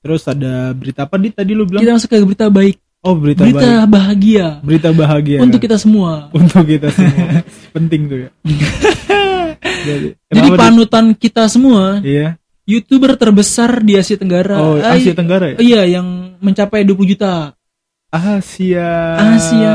Terus 0.00 0.22
ada 0.24 0.72
berita 0.72 1.04
apa 1.04 1.16
dit 1.16 1.30
tadi 1.30 1.52
lu 1.52 1.64
bilang? 1.64 1.84
Kita 1.84 1.92
masuk 1.92 2.08
ke 2.08 2.24
berita 2.24 2.48
baik, 2.48 2.76
oh 3.04 3.14
berita, 3.14 3.44
berita 3.44 3.68
baik. 3.84 3.88
bahagia 3.88 4.46
Berita 4.64 4.88
bahagia. 4.90 5.38
untuk 5.38 5.60
kita 5.60 5.76
semua. 5.76 6.12
Untuk 6.36 6.64
kita 6.64 6.88
semua. 6.88 7.44
Penting 7.70 8.00
tuh 8.08 8.18
ya. 8.18 8.30
Jadi, 9.86 10.08
Jadi 10.16 10.48
panutan 10.56 11.12
kita 11.12 11.44
semua, 11.46 12.00
Iya. 12.00 12.40
youtuber 12.64 13.12
terbesar 13.14 13.80
di 13.80 13.96
Asia 13.96 14.16
Tenggara. 14.16 14.56
Oh, 14.56 14.76
Asia 14.76 15.12
Tenggara 15.12 15.52
ya? 15.52 15.56
Iya, 15.60 16.00
yang 16.00 16.06
mencapai 16.40 16.80
20 16.80 17.04
juta. 17.06 17.52
Asia. 18.08 19.20
Asia. 19.36 19.74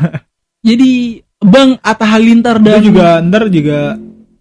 Jadi 0.66 1.20
Bang 1.36 1.78
Atta 1.78 2.06
Halilintar 2.08 2.58
Dan 2.58 2.80
dan 2.80 2.82
juga 2.82 3.06
ntar 3.22 3.44
juga 3.52 4.00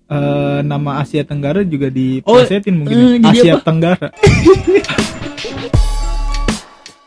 eh, 0.09 0.59
nama 0.61 1.01
Asia 1.01 1.25
Tenggara 1.25 1.65
juga 1.65 1.89
diplesetin 1.89 2.75
mungkin 2.75 2.95
eh, 2.95 3.01
ya. 3.01 3.09
jadi 3.19 3.39
Asia 3.41 3.53
apa? 3.57 3.63
Tenggara. 3.65 4.07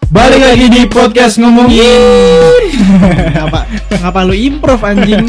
Balik 0.09 0.41
lagi 0.41 0.67
di 0.73 0.83
podcast 0.89 1.37
ngomongin. 1.37 2.73
ngapa 3.37 3.69
ngapa 4.01 4.21
lu 4.25 4.33
improv 4.33 4.81
anjing? 4.81 5.29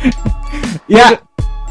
ya, 1.00 1.16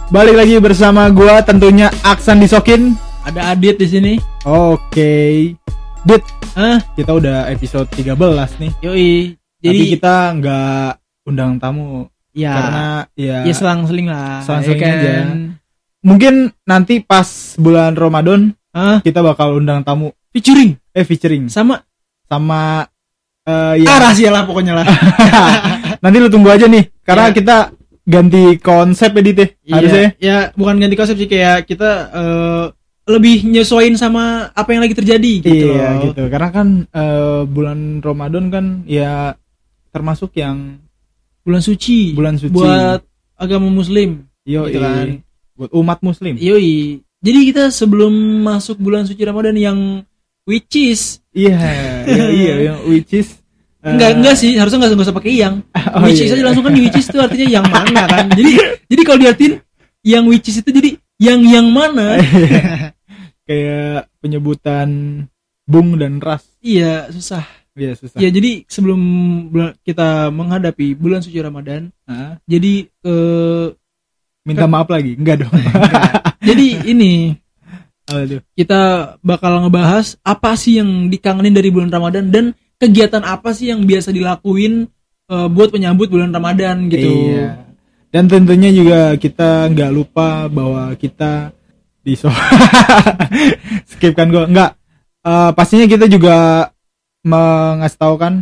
balik 0.10 0.34
lagi 0.42 0.58
bersama 0.58 1.06
gua 1.14 1.46
tentunya 1.46 1.94
Aksan 2.02 2.42
Disokin. 2.42 2.98
Ada 3.30 3.54
Adit 3.54 3.78
di 3.78 3.86
sini. 3.86 4.14
Oke. 4.42 5.54
Dit, 6.02 6.26
Hah? 6.58 6.82
kita 6.98 7.14
udah 7.14 7.46
episode 7.54 7.86
13 7.94 8.18
nih. 8.58 8.72
Yoi. 8.82 9.38
Jadi 9.62 9.78
Tapi 9.78 9.94
kita 9.94 10.16
nggak 10.34 10.92
undang 11.30 11.62
tamu 11.62 12.10
ya 12.40 12.54
karena 12.56 12.86
ya, 13.20 13.38
ya 13.44 13.54
selang-seling 13.54 14.08
lah. 14.08 14.40
Selang-seling 14.42 14.80
ya 14.80 14.96
aja. 14.96 15.16
mungkin 16.00 16.34
nanti 16.64 17.04
pas 17.04 17.28
bulan 17.60 17.92
Ramadan 17.94 18.56
Hah? 18.72 19.04
kita 19.04 19.20
bakal 19.20 19.60
undang 19.60 19.84
tamu 19.84 20.16
Featuring 20.30 20.78
eh 20.94 21.04
featuring 21.04 21.50
sama 21.50 21.82
sama 22.26 22.86
eh 23.44 23.82
ya 23.82 23.90
ah, 23.90 24.00
rahasia 24.08 24.30
lah 24.30 24.46
pokoknya 24.46 24.78
lah. 24.78 24.86
nanti 26.06 26.18
lu 26.22 26.30
tunggu 26.30 26.54
aja 26.54 26.70
nih 26.70 26.86
karena 27.02 27.28
Iya. 27.28 27.36
kita 27.36 27.58
ganti 28.06 28.44
konsep 28.58 29.12
edit 29.18 29.36
deh 29.36 29.50
harusnya 29.68 30.02
ya. 30.02 30.10
ya 30.22 30.38
bukan 30.54 30.78
ganti 30.78 30.96
konsep 30.96 31.18
sih 31.18 31.26
kayak 31.26 31.66
kita 31.66 31.90
eh, 32.10 32.66
lebih 33.10 33.42
nyesuaiin 33.50 33.98
sama 33.98 34.54
apa 34.54 34.70
yang 34.70 34.86
lagi 34.86 34.94
terjadi 34.94 35.34
gitu 35.42 35.74
iya 35.74 35.98
loh. 35.98 36.10
gitu 36.10 36.24
karena 36.30 36.50
kan 36.50 36.68
eh, 36.86 37.42
bulan 37.50 37.80
Ramadan 38.00 38.46
kan 38.50 38.66
ya 38.86 39.34
termasuk 39.90 40.38
yang 40.38 40.78
Bulan 41.50 41.66
suci. 41.66 42.14
bulan 42.14 42.38
suci 42.38 42.54
buat 42.54 43.02
agama 43.34 43.74
muslim. 43.74 44.30
Yoi. 44.46 44.70
gitu 44.70 44.80
kan. 44.86 45.08
buat 45.58 45.72
umat 45.74 46.00
muslim 46.06 46.38
Yoi. 46.38 47.02
Jadi 47.20 47.40
kita 47.52 47.74
sebelum 47.74 48.14
masuk 48.46 48.78
bulan 48.78 49.04
suci 49.10 49.20
Ramadan 49.26 49.58
yang 49.58 49.80
which 50.46 50.78
is 50.78 51.20
iya 51.36 51.58
iya 52.08 52.26
iya 52.30 52.56
yang 52.72 52.78
which 52.88 53.12
is 53.12 53.42
eh, 53.82 53.92
enggak 53.92 54.22
enggak 54.22 54.36
sih, 54.40 54.56
harusnya 54.56 54.78
enggak 54.86 54.92
enggak 54.94 55.08
usah 55.10 55.18
pakai 55.18 55.34
yang. 55.36 55.56
oh, 55.98 56.06
which 56.06 56.22
iya, 56.22 56.26
is 56.26 56.32
aja 56.32 56.40
iya. 56.40 56.46
langsung 56.48 56.64
kan 56.64 56.74
di 56.78 56.82
which 56.86 57.00
is 57.02 57.08
itu 57.10 57.18
artinya 57.20 57.48
yang 57.50 57.66
mana 57.76 58.02
kan. 58.06 58.26
Jadi 58.32 58.52
jadi 58.88 59.02
kalau 59.04 59.20
diartin 59.20 59.54
yang 60.06 60.24
which 60.30 60.48
is 60.48 60.62
itu 60.62 60.70
jadi 60.70 60.90
yang 61.20 61.42
yang 61.44 61.68
mana? 61.74 62.22
kayak 63.50 64.06
penyebutan 64.22 64.90
bung 65.66 65.98
dan 65.98 66.22
ras 66.22 66.46
iya, 66.62 67.10
susah. 67.10 67.59
Iya 67.80 67.96
susah 67.96 68.20
Ya 68.20 68.28
jadi 68.28 68.68
sebelum 68.68 69.00
kita 69.88 70.28
menghadapi 70.30 70.94
bulan 71.00 71.24
suci 71.24 71.40
Ramadan, 71.40 71.88
Hah? 72.04 72.36
jadi 72.44 72.92
eh 73.08 73.66
minta 74.44 74.68
maaf 74.68 74.92
lagi 74.92 75.16
enggak 75.16 75.48
dong 75.48 75.54
jadi 76.48 76.68
ini 76.92 77.38
Apa 78.10 78.26
tuh? 78.28 78.42
kita 78.58 78.80
bakal 79.24 79.64
ngebahas 79.64 80.20
apa 80.26 80.60
sih 80.60 80.84
yang 80.84 81.08
dikangenin 81.08 81.56
dari 81.56 81.70
bulan 81.72 81.88
Ramadan 81.88 82.28
dan 82.28 82.46
kegiatan 82.76 83.24
apa 83.24 83.56
sih 83.56 83.72
yang 83.72 83.88
biasa 83.88 84.12
dilakuin 84.12 84.92
eh, 85.32 85.48
buat 85.48 85.72
penyambut 85.72 86.12
bulan 86.12 86.36
Ramadan 86.36 86.92
gitu. 86.92 87.08
Iya. 87.08 87.64
Dan 88.10 88.26
tentunya 88.26 88.74
juga 88.74 89.14
kita 89.16 89.70
nggak 89.70 89.92
lupa 89.94 90.50
bahwa 90.50 90.92
kita 90.98 91.54
di 92.02 92.18
so 92.18 92.28
skip 93.94 94.18
kan 94.18 94.28
gue 94.34 94.44
nggak 94.50 94.80
Eh, 95.20 95.52
pastinya 95.52 95.84
kita 95.84 96.08
juga 96.08 96.64
mengasih 97.22 98.00
tahu 98.00 98.16
kan 98.16 98.34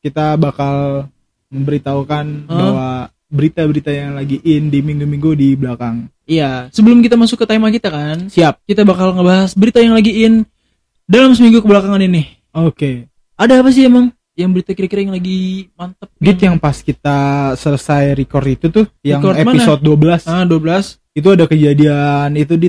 kita 0.00 0.34
bakal 0.36 1.06
memberitahukan 1.50 2.26
Hah? 2.46 2.54
bahwa 2.54 2.88
berita-berita 3.30 3.90
yang 3.90 4.14
lagi 4.14 4.38
in 4.42 4.68
di 4.68 4.80
minggu-minggu 4.80 5.30
di 5.34 5.54
belakang 5.54 6.06
Iya, 6.24 6.70
sebelum 6.70 7.02
kita 7.02 7.18
masuk 7.18 7.42
ke 7.42 7.46
tema 7.46 7.74
kita 7.74 7.90
kan, 7.90 8.30
siap 8.30 8.62
kita 8.62 8.86
bakal 8.86 9.10
ngebahas 9.10 9.50
berita 9.50 9.82
yang 9.82 9.98
lagi 9.98 10.22
in 10.22 10.46
dalam 11.02 11.34
seminggu 11.34 11.58
kebelakangan 11.58 11.98
ini. 12.00 12.38
oke 12.50 13.10
Ada 13.34 13.58
apa 13.58 13.74
sih 13.74 13.82
emang 13.82 14.14
yang 14.38 14.54
berita 14.54 14.70
kira-kira 14.70 15.02
yang 15.02 15.10
lagi 15.10 15.66
mantep? 15.74 16.06
Git 16.16 16.38
yang 16.38 16.54
pas 16.56 16.78
kita 16.78 17.18
selesai 17.54 18.14
record 18.14 18.46
itu 18.46 18.66
tuh 18.70 18.86
yang 19.02 19.18
Record 19.18 19.36
mana? 19.36 19.58
episode 19.58 19.80
12 19.82 20.30
ah 20.30 20.44
12 20.46 21.18
itu 21.18 21.28
ada 21.28 21.44
kejadian 21.44 22.28
itu 22.38 22.54
di 22.54 22.68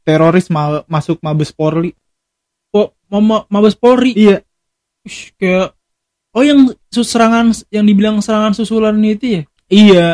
teroris 0.00 0.48
ma- 0.48 0.82
masuk 0.88 1.20
Mabes 1.20 1.52
Polri 1.52 1.92
oh, 2.72 2.88
Mama 3.06 3.44
Mabes 3.46 3.76
Polri. 3.76 4.16
iya 4.16 4.40
Kayak 5.40 5.74
oh 6.36 6.44
yang 6.44 6.70
serangan 6.92 7.50
yang 7.72 7.84
dibilang 7.88 8.20
serangan 8.20 8.52
susulan 8.54 8.96
itu 9.02 9.40
ya? 9.40 9.42
Iya. 9.68 10.08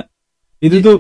Itu 0.62 0.76
tuh 0.80 0.98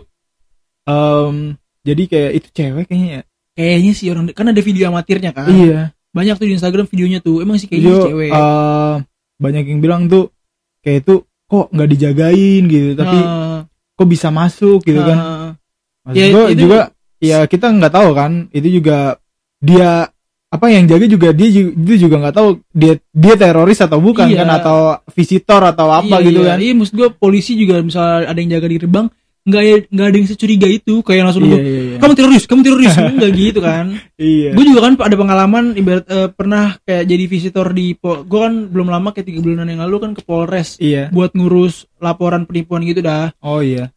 em 0.84 1.56
jadi 1.84 2.02
kayak 2.08 2.30
itu 2.42 2.48
cewek 2.52 2.84
kayaknya 2.90 3.08
ya. 3.08 3.22
Kayaknya 3.54 3.92
sih 3.94 4.06
orang 4.10 4.24
kan 4.34 4.50
ada 4.50 4.60
video 4.60 4.90
amatirnya 4.90 5.30
kan. 5.32 5.48
Iya. 5.48 5.80
Banyak 6.14 6.34
tuh 6.38 6.46
di 6.46 6.54
Instagram 6.54 6.86
videonya 6.86 7.18
tuh. 7.22 7.42
Emang 7.42 7.56
sih 7.58 7.66
kayaknya 7.70 7.90
sih 7.90 8.10
cewek. 8.10 8.30
eh, 8.30 8.94
banyak 9.38 9.64
yang 9.66 9.80
bilang 9.82 10.06
tuh 10.06 10.30
kayak 10.84 11.02
itu 11.06 11.14
kok 11.44 11.66
nggak 11.70 11.90
dijagain 11.90 12.62
gitu, 12.66 12.90
tapi 12.96 13.18
Nah, 13.20 13.68
kok 13.94 14.08
bisa 14.08 14.28
masuk 14.32 14.80
gitu 14.82 15.00
kan. 15.00 15.18
nah, 15.18 15.50
Maksud 16.08 16.20
ya, 16.20 16.56
juga 16.56 16.80
ya 17.20 17.38
kita 17.48 17.66
nggak 17.72 17.92
tahu 17.94 18.10
kan, 18.16 18.32
itu 18.52 18.80
juga 18.80 19.16
dia 19.60 20.08
apa 20.54 20.70
yang 20.70 20.86
jaga 20.86 21.10
juga 21.10 21.34
dia 21.34 21.50
itu 21.50 21.94
juga 21.98 22.22
nggak 22.22 22.34
tahu 22.34 22.48
dia 22.70 22.94
dia 23.10 23.34
teroris 23.34 23.82
atau 23.82 23.98
bukan 23.98 24.30
Iya. 24.30 24.38
kan 24.38 24.48
atau 24.54 24.78
visitor 25.10 25.62
atau 25.66 25.90
apa 25.90 26.22
iya, 26.22 26.26
gitu 26.30 26.40
iya. 26.40 26.48
kan. 26.54 26.58
Iya, 26.62 26.72
maksud 26.72 26.94
gua 26.94 27.10
polisi 27.10 27.58
juga 27.58 27.82
misalnya 27.82 28.30
ada 28.30 28.38
yang 28.38 28.50
jaga 28.52 28.66
di 28.66 28.76
gerbang, 28.78 29.06
nggak 29.42 29.62
ya- 29.66 29.86
nggak 29.90 30.06
ada 30.06 30.16
yang 30.16 30.28
securiga 30.30 30.68
itu 30.70 30.94
kayak 31.02 31.22
langsung 31.26 31.42
Iya, 31.42 31.58
iya, 31.58 31.80
iya. 31.84 31.96
kamu 31.98 32.12
teroris, 32.14 32.44
kamu 32.46 32.60
teroris, 32.62 32.94
enggak 33.18 33.30
gitu 33.34 33.58
kan. 33.58 33.84
Iya. 34.14 34.50
Gue 34.54 34.64
juga 34.64 34.80
kan 34.80 34.92
ada 34.96 35.16
pengalaman 35.18 35.64
ibarat 35.74 36.06
eh, 36.06 36.28
pernah 36.30 36.64
kayak 36.80 37.04
jadi 37.04 37.24
visitor 37.26 37.66
di 37.74 37.86
gue 37.98 38.38
kan 38.38 38.54
belum 38.70 38.88
lama 38.88 39.10
kayak 39.10 39.26
tiga 39.26 39.40
bulanan 39.42 39.66
yang 39.66 39.82
lalu 39.82 39.96
kan 39.98 40.10
ke 40.14 40.22
Polres 40.22 40.78
Iya. 40.78 41.10
buat 41.10 41.34
ngurus 41.34 41.90
laporan 41.98 42.46
penipuan 42.46 42.86
gitu 42.86 43.02
dah. 43.02 43.34
Oh 43.42 43.58
iya. 43.58 43.90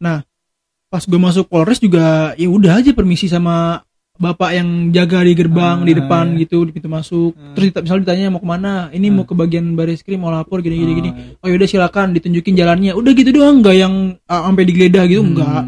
Pas 0.88 1.04
gue 1.04 1.20
masuk 1.20 1.46
Polres 1.46 1.78
juga 1.78 2.32
ya 2.34 2.48
udah 2.48 2.80
aja 2.80 2.96
permisi 2.96 3.28
sama 3.28 3.84
bapak 4.18 4.50
yang 4.50 4.68
jaga 4.90 5.22
di 5.22 5.32
gerbang 5.32 5.80
Ah, 5.80 5.86
di 5.86 5.94
depan 5.94 6.34
iya. 6.34 6.42
gitu 6.42 6.66
di 6.66 6.74
pintu 6.74 6.90
masuk. 6.90 7.38
Ah. 7.38 7.54
Terus 7.54 7.70
misalnya 7.72 8.02
ditanya 8.04 8.26
mau 8.28 8.42
ke 8.42 8.48
mana, 8.48 8.74
ini 8.90 9.06
Ah. 9.08 9.14
mau 9.14 9.24
ke 9.24 9.32
bagian 9.32 9.72
baris 9.72 10.02
krim 10.02 10.18
mau 10.18 10.28
lapor 10.28 10.58
gini 10.58 10.74
gini 10.76 10.92
gini. 10.92 11.10
Oh, 11.38 11.46
yaudah 11.46 11.64
silakan 11.64 12.12
ditunjukin 12.12 12.52
jalannya. 12.52 12.92
Udah 12.92 13.14
gitu 13.14 13.30
doang, 13.30 13.62
nggak 13.62 13.76
yang 13.78 13.94
ah, 14.26 14.42
sampai 14.44 14.66
digeledah 14.66 15.04
gitu 15.06 15.22
Hmm. 15.22 15.30
enggak. 15.32 15.62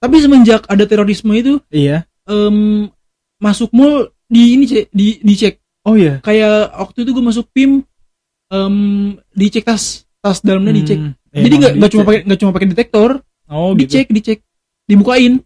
Tapi 0.00 0.16
semenjak 0.18 0.62
ada 0.64 0.84
terorisme 0.84 1.32
itu 1.32 1.60
Iya. 1.68 2.08
em, 2.24 2.88
masuk 3.36 3.68
mall 3.70 4.08
di 4.24 4.56
ini 4.56 4.64
cek 4.64 4.88
di 4.88 5.20
dicek 5.20 5.60
Oh 5.84 5.92
iya. 5.94 6.20
kayak 6.20 6.72
waktu 6.74 7.04
itu 7.04 7.12
gue 7.12 7.24
masuk 7.24 7.46
PIM 7.52 7.84
em, 8.48 8.76
dicek 9.32 9.64
tas 9.64 10.04
tas 10.20 10.40
dalamnya 10.40 10.72
dicek. 10.72 10.96
Hmm. 10.98 11.12
Jadi 11.34 11.54
Emang 11.58 11.72
nggak 11.76 11.90
cuma 11.90 12.02
pakai 12.04 12.20
nggak 12.24 12.38
cuma 12.38 12.52
pakai 12.52 12.68
detektor, 12.70 13.10
Oh 13.44 13.74
gitu. 13.74 13.80
dicek 13.84 14.06
dicek 14.08 14.38
dibukain 14.84 15.40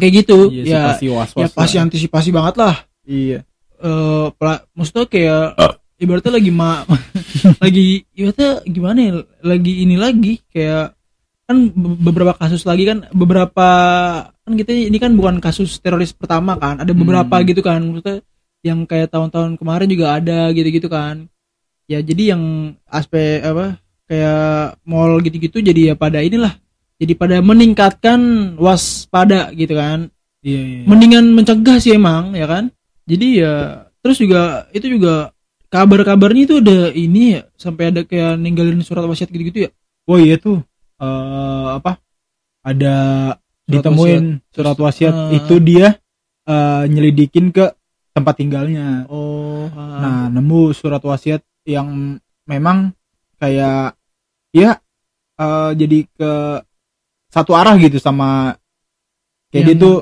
kayak 0.00 0.24
gitu. 0.24 0.48
Iya 0.48 0.64
ya 0.64 0.80
pasti 0.88 1.06
was 1.06 1.30
ya 1.36 1.46
pasti 1.46 1.76
antisipasi 1.76 2.32
banget 2.32 2.54
lah. 2.56 2.74
Iya. 3.04 3.44
Eh 3.76 4.26
pela- 4.34 4.64
maksudnya 4.72 5.04
kayak 5.04 5.46
ibaratnya 5.96 6.32
lagi 6.34 6.50
ma 6.50 6.80
lagi 7.64 8.02
ibaratnya 8.12 8.50
gimana 8.64 8.98
ya 8.98 9.12
lagi 9.44 9.72
ini 9.84 9.96
lagi 9.96 10.40
kayak 10.48 10.96
kan 11.44 11.56
be- 11.68 12.00
beberapa 12.00 12.32
kasus 12.32 12.64
lagi 12.64 12.84
kan 12.84 13.04
beberapa 13.10 13.68
kan 14.32 14.52
kita 14.54 14.70
ini 14.72 14.96
kan 14.96 15.12
bukan 15.12 15.38
kasus 15.38 15.76
teroris 15.78 16.16
pertama 16.16 16.56
kan 16.56 16.80
ada 16.80 16.92
beberapa 16.92 17.36
Hmm. 17.36 17.46
gitu 17.46 17.60
kan 17.60 17.80
maksudnya 17.82 18.24
yang 18.60 18.84
kayak 18.84 19.08
tahun-tahun 19.08 19.56
kemarin 19.56 19.88
juga 19.88 20.16
ada 20.16 20.52
gitu-gitu 20.52 20.86
kan 20.86 21.28
ya 21.84 22.00
jadi 22.00 22.36
yang 22.36 22.42
aspek 22.86 23.40
apa 23.40 23.76
kayak 24.06 24.78
mall 24.84 25.18
gitu-gitu 25.20 25.60
jadi 25.60 25.92
ya 25.92 25.94
pada 25.96 26.20
inilah 26.20 26.54
jadi 27.00 27.12
pada 27.16 27.36
meningkatkan 27.40 28.20
waspada 28.60 29.48
gitu 29.52 29.72
kan 29.74 30.12
Iya, 30.40 30.60
iya. 30.60 30.82
mendingan 30.88 31.32
mencegah 31.32 31.76
sih 31.76 31.96
emang 31.96 32.32
ya 32.32 32.44
kan 32.44 32.72
jadi 33.04 33.26
ya 33.36 33.54
terus 34.00 34.16
juga 34.16 34.64
itu 34.72 34.88
juga 34.88 35.36
kabar-kabarnya 35.68 36.42
itu 36.44 36.54
ada 36.64 36.88
ini 36.92 37.36
ya 37.36 37.42
sampai 37.56 37.92
ada 37.92 38.00
kayak 38.02 38.36
ninggalin 38.36 38.80
surat 38.80 39.04
wasiat 39.04 39.28
gitu-gitu 39.28 39.68
ya 39.68 39.70
Oh 40.08 40.16
iya 40.16 40.34
tuh 40.36 40.64
eh 40.96 41.66
apa? 41.70 42.00
Ada 42.60 42.96
Surat 43.36 43.68
ditemuin 43.68 44.24
surat 44.50 44.76
wasiat 44.76 45.14
Ah. 45.14 45.30
itu 45.32 45.54
dia 45.60 45.96
eh, 46.44 46.84
nyelidikin 46.88 47.52
ke 47.52 47.70
tempat 48.10 48.34
tinggalnya. 48.36 49.06
oh 49.06 49.68
ah. 49.70 50.00
Nah, 50.02 50.18
nemu 50.28 50.72
surat 50.72 50.98
wasiat 51.00 51.40
yang 51.62 52.16
memang 52.44 52.90
kayak 53.36 53.94
ya 54.50 54.80
eh, 55.36 55.70
jadi 55.76 55.98
ke 56.10 56.32
satu 57.30 57.54
arah 57.54 57.78
gitu 57.78 57.96
sama 57.96 58.58
kayak 59.48 59.64
dia 59.64 59.74
Yang- 59.74 59.82
tuh 59.82 59.96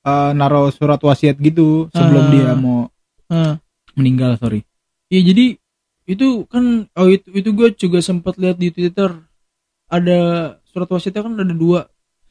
eh, 0.00 0.30
naruh 0.32 0.72
surat 0.72 0.96
wasiat 0.98 1.36
gitu 1.36 1.92
sebelum 1.92 2.24
Ah. 2.26 2.30
dia 2.32 2.50
mau 2.56 2.88
Ah. 3.28 3.54
meninggal, 3.94 4.34
sorry. 4.36 4.64
Iya 5.06 5.30
jadi 5.30 5.46
itu 6.04 6.48
kan 6.48 6.88
oh 6.90 7.06
itu 7.06 7.28
itu 7.30 7.50
gue 7.52 7.68
juga 7.76 7.98
sempat 8.00 8.34
lihat 8.34 8.56
di 8.56 8.72
Twitter 8.72 9.12
ada 9.86 10.18
surat 10.64 10.88
wasiatnya 10.88 11.22
kan 11.22 11.34
ada 11.36 11.54
dua. 11.54 11.86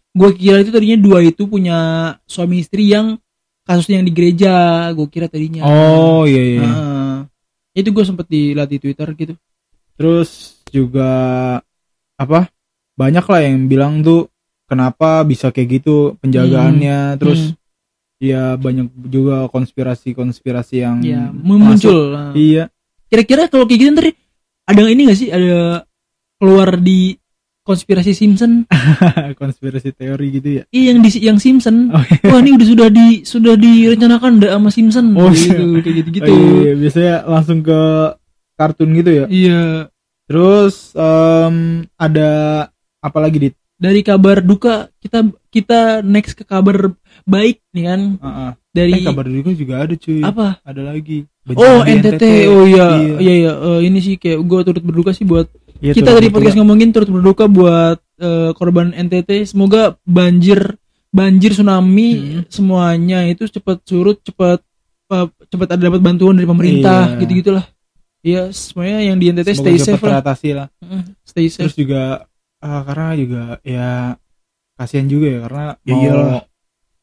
Gue 0.10 0.34
kira 0.34 0.60
itu 0.60 0.74
tadinya 0.74 0.98
dua 0.98 1.22
itu 1.22 1.46
punya 1.46 1.78
suami 2.26 2.60
istri 2.60 2.90
yang 2.90 3.22
kasusnya 3.64 4.02
yang 4.02 4.08
di 4.10 4.14
gereja. 4.14 4.54
Gue 4.92 5.06
kira 5.08 5.30
tadinya. 5.30 5.64
Oh, 5.64 6.26
iya 6.26 6.44
iya. 6.58 6.64
Ah. 6.66 7.18
itu 7.72 7.94
gue 7.94 8.02
sempat 8.02 8.26
dilihat 8.26 8.68
di 8.68 8.82
Twitter 8.82 9.08
gitu. 9.14 9.34
Terus 9.96 10.58
juga 10.68 11.12
apa? 12.16 12.50
Banyak 12.96 13.24
lah 13.24 13.40
yang 13.40 13.70
bilang 13.70 14.02
tuh 14.02 14.28
kenapa 14.70 15.26
bisa 15.26 15.50
kayak 15.50 15.82
gitu 15.82 16.14
penjagaannya. 16.22 17.18
Terus 17.18 17.52
Hmm. 17.52 17.58
ya 18.20 18.44
banyak 18.54 18.88
juga 19.08 19.48
konspirasi-konspirasi 19.48 20.76
yang 20.78 20.98
Ya 21.02 21.32
masuk. 21.32 21.58
muncul. 21.58 22.00
Ah. 22.14 22.32
Iya. 22.32 22.64
Kira-kira 23.08 23.48
kalau 23.48 23.66
kayak 23.66 23.80
gitu 23.80 23.92
ntar 23.92 24.08
ada 24.70 24.82
ini 24.86 25.10
gak 25.10 25.18
sih 25.18 25.34
ada 25.34 25.82
keluar 26.38 26.78
di 26.78 27.18
konspirasi 27.66 28.14
Simpson? 28.14 28.66
konspirasi 29.42 29.90
teori 29.92 30.28
gitu 30.32 30.50
ya. 30.52 30.64
Iya 30.70 30.86
yang 30.90 31.00
di 31.00 31.10
yang 31.20 31.38
Simpson. 31.38 31.90
Oh, 31.94 32.02
iya. 32.02 32.20
Wah 32.24 32.40
ini 32.40 32.52
udah 32.54 32.68
sudah 32.68 32.88
di 32.90 33.06
sudah 33.24 33.54
direncanakan 33.56 34.32
ndak 34.38 34.52
sama 34.52 34.70
Simpson 34.70 35.06
Oh, 35.14 35.30
gitu 35.30 35.80
kayak 35.80 35.96
gitu 36.02 36.10
gitu. 36.12 36.30
Oh, 36.30 36.62
iya, 36.62 36.74
biasanya 36.76 37.16
langsung 37.26 37.60
ke 37.62 37.80
kartun 38.56 38.90
gitu 38.94 39.12
ya. 39.16 39.26
Iya. 39.26 39.64
Terus 40.26 40.94
em, 40.94 41.56
ada 41.96 42.30
apa 43.00 43.18
lagi 43.18 43.38
di 43.40 43.50
Dari 43.80 44.02
kabar 44.02 44.38
duka 44.40 44.92
kita 45.00 45.24
kita 45.48 45.80
next 46.02 46.36
ke 46.36 46.44
kabar 46.44 46.92
baik 47.24 47.64
nih 47.72 47.84
kan 47.86 48.02
Heeh. 48.18 48.52
dari 48.70 48.92
Eh, 48.94 49.02
kabar 49.02 49.26
juga 49.26 49.50
juga 49.52 49.74
ada 49.80 49.96
cuy. 49.96 50.20
apa? 50.22 50.60
Ada 50.62 50.82
lagi. 50.86 51.24
Oh 51.48 51.56
Bencana 51.80 51.82
di 51.82 51.92
NTT. 51.96 52.24
Oh 52.46 52.66
iya 52.66 52.88
Iya. 52.94 53.18
iya 53.18 53.34
iya 53.40 53.54
Eh, 53.56 53.80
ini 53.84 54.00
sih 54.00 54.16
kayak 54.16 54.40
gue 54.42 54.60
turut 54.64 54.84
berduka 54.84 55.10
sih 55.10 55.24
buat 55.24 55.48
Iya, 55.80 55.96
kita 55.96 56.12
dari 56.12 56.28
podcast 56.28 56.60
ngomongin 56.60 56.92
turut 56.92 57.08
berduka 57.10 57.48
buat 57.48 57.98
eh, 58.18 58.52
korban 58.54 58.92
NTT. 58.92 59.48
Semoga 59.48 59.96
banjir 60.04 60.76
banjir 61.10 61.52
tsunami 61.52 62.10
Hmm. 62.14 62.44
semuanya 62.46 63.26
itu 63.26 63.48
cepat 63.48 63.82
surut 63.82 64.20
cepat 64.22 64.60
cepat 65.48 65.68
ada 65.72 65.82
dapat 65.82 65.98
bantuan 66.00 66.36
dari 66.36 66.46
pemerintah 66.46 67.16
Iya. 67.16 67.20
gitu 67.24 67.32
gitulah. 67.40 67.66
Iya 68.20 68.52
semuanya 68.52 69.00
yang 69.02 69.18
di 69.18 69.32
NTT 69.32 69.56
Semoga 69.56 69.64
stay 69.64 69.78
safe 69.80 70.04
lah. 70.04 70.22
lah. 70.22 70.68
Stay 71.24 71.48
safe. 71.48 71.66
Terus 71.66 71.78
juga 71.80 72.29
ah, 72.60 72.82
karena 72.84 73.08
juga 73.14 73.42
ya 73.62 73.90
kasihan 74.76 75.06
juga 75.06 75.28
ya 75.28 75.40
karena 75.44 75.66
Ya 75.82 75.92
mau 75.92 76.02
iyalah. 76.02 76.42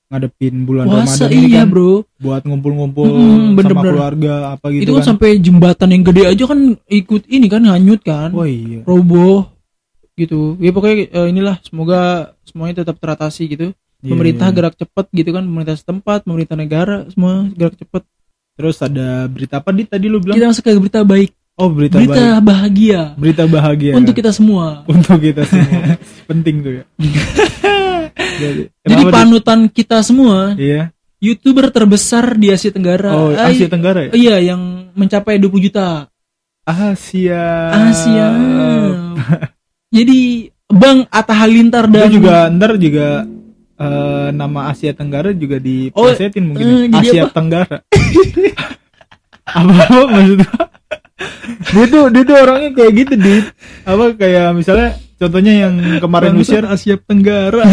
ngadepin 0.06 0.54
bulan 0.62 0.84
Puasa 0.86 1.26
Ramadan 1.26 1.30
ini 1.34 1.46
iya 1.46 1.58
kan 1.58 1.68
bro. 1.68 1.92
buat 2.16 2.42
ngumpul-ngumpul 2.42 3.04
Hmm, 3.04 3.18
sama 3.18 3.56
bener-bener. 3.58 3.90
keluarga 3.90 4.32
apa 4.52 4.66
gitu 4.70 4.80
itu 4.80 4.92
kan, 4.92 4.96
kan. 4.96 5.06
sampai 5.10 5.28
jembatan 5.36 5.88
yang 5.90 6.02
gede 6.04 6.22
aja 6.26 6.44
kan 6.46 6.60
ikut 6.86 7.22
ini 7.26 7.46
kan 7.46 7.62
hanyut 7.66 8.00
kan. 8.00 8.30
Oh 8.30 8.46
iya. 8.46 8.80
Roboh 8.82 9.50
gitu. 10.14 10.54
Ya 10.56 10.70
pokoknya 10.70 11.10
eh, 11.10 11.26
inilah 11.28 11.58
semoga 11.60 12.00
semuanya 12.42 12.80
tetap 12.80 12.96
teratasi 12.96 13.42
gitu. 13.46 13.66
Iya, 13.98 14.12
Pemerintah 14.12 14.46
iya. 14.46 14.54
gerak 14.54 14.74
cepat 14.76 15.06
gitu 15.10 15.30
kan, 15.30 15.42
pemerintah 15.42 15.74
setempat, 15.74 16.18
pemerintah 16.22 16.54
negara 16.54 16.96
semua 17.10 17.48
gerak 17.50 17.74
cepat. 17.74 18.02
Terus 18.54 18.76
ada 18.78 19.26
berita 19.26 19.58
apa 19.58 19.68
di 19.68 19.84
tadi 19.84 20.06
lu 20.06 20.16
bilang? 20.16 20.36
Kita 20.36 20.48
masuk 20.48 20.62
ke 20.62 20.72
berita 20.78 21.00
baik, 21.02 21.34
Oh 21.56 21.68
berita, 21.68 21.96
berita 21.96 22.36
bahagia 22.38 23.16
Berita 23.16 23.42
bahagia. 23.46 23.96
untuk 23.96 24.12
kita 24.12 24.28
semua. 24.28 24.80
Untuk 24.92 25.16
kita 25.18 25.40
semua. 25.42 25.96
Penting 26.28 26.56
tuh 26.60 26.72
ya. 26.74 26.84
Jadi, 28.36 28.62
Jadi 28.78 29.02
di- 29.02 29.08
panutan 29.10 29.60
kita 29.66 30.00
semua, 30.00 30.52
Iya. 30.54 30.92
youtuber 31.16 31.68
terbesar 31.70 32.36
di 32.36 32.52
Asia 32.52 32.68
Tenggara. 32.68 33.08
Oh, 33.10 33.32
Ay- 33.32 33.56
Asia 33.56 33.66
Tenggara 33.66 34.04
ya? 34.04 34.12
Iya, 34.12 34.52
yang 34.52 34.60
mencapai 34.92 35.36
20 35.38 35.56
juta. 35.62 36.12
Asia. 36.62 37.72
Asia. 37.88 38.28
Jadi 39.96 40.18
Bang 40.66 41.08
Atta 41.08 41.32
Halilintar 41.32 41.86
dan 41.86 42.04
Itu 42.04 42.20
juga 42.20 42.50
ntar 42.50 42.76
juga 42.76 43.24
eh, 43.76 44.28
nama 44.30 44.68
Asia 44.68 44.92
Tenggara 44.92 45.30
juga 45.30 45.56
diplesetin 45.56 46.42
mungkin 46.44 46.64
ya. 46.64 46.74
eh, 46.74 46.86
jadi 46.90 47.06
Asia 47.06 47.22
apa? 47.22 47.32
Tenggara. 47.32 47.76
apa 49.46 49.72
apa 49.80 50.04
maksudnya? 50.10 50.50
Dia 51.66 51.84
tuh 51.86 52.12
dia 52.12 52.22
tuh 52.22 52.36
orangnya 52.36 52.70
kayak 52.72 52.92
gitu 52.94 53.12
di 53.16 53.34
apa 53.82 54.04
kayak 54.12 54.52
misalnya 54.52 54.88
contohnya 55.16 55.52
yang 55.64 55.74
kemarin 55.98 56.30
lu 56.30 56.44
share 56.44 56.68
Asia 56.68 56.96
Tenggara. 56.98 57.64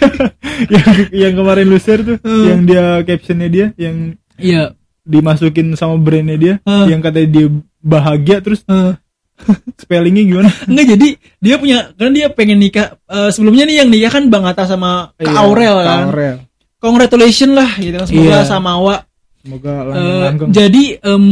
yang 0.72 0.88
yang 1.12 1.34
kemarin 1.34 1.66
lu 1.66 1.76
share 1.76 2.00
tuh 2.00 2.16
Hmm. 2.18 2.44
yang 2.46 2.60
dia 2.64 2.84
captionnya 3.02 3.48
dia 3.48 3.66
yang 3.76 4.16
Iya. 4.36 4.72
dimasukin 5.02 5.76
sama 5.76 5.96
brandnya 5.96 6.36
dia 6.36 6.54
Hmm. 6.62 6.88
yang 6.88 7.00
katanya 7.00 7.28
dia 7.30 7.46
bahagia 7.78 8.40
terus 8.40 8.64
Eh. 8.64 8.96
spellingnya 9.76 10.24
gimana 10.24 10.48
Enggak 10.64 10.96
jadi 10.96 11.08
dia 11.36 11.56
punya 11.56 11.92
kan 11.92 12.08
dia 12.10 12.32
pengen 12.32 12.56
nikah 12.56 12.96
eh, 13.04 13.28
sebelumnya 13.28 13.68
nih 13.68 13.84
yang 13.84 13.88
nikah 13.92 14.10
kan 14.10 14.24
Bang 14.26 14.48
Atta 14.48 14.64
sama 14.64 15.12
Kak 15.14 15.28
Iya, 15.28 15.36
Aurel 15.38 15.76
kan. 15.78 16.02
Aurel. 16.08 16.36
Congratulations 16.76 17.52
lah 17.52 17.68
gitu 17.76 17.96
kan 17.96 18.06
semoga 18.06 18.32
Iya. 18.32 18.48
sama 18.48 18.70
Awa. 18.72 18.96
semoga 19.38 19.68
Eh, 19.70 19.84
langgeng-langgeng 19.86 20.50
jadi 20.50 20.84
em, 21.04 21.24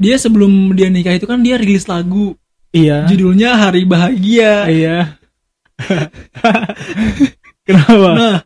dia 0.00 0.16
sebelum 0.16 0.72
dia 0.72 0.88
nikah 0.88 1.12
itu 1.12 1.24
kan 1.24 1.38
dia 1.38 1.54
rilis 1.54 1.84
lagu 1.84 2.32
iya 2.72 3.04
judulnya 3.04 3.52
Hari 3.54 3.84
Bahagia. 3.84 4.66
iya 4.66 4.96
kenapa 7.68 8.08
Nah, 8.12 8.38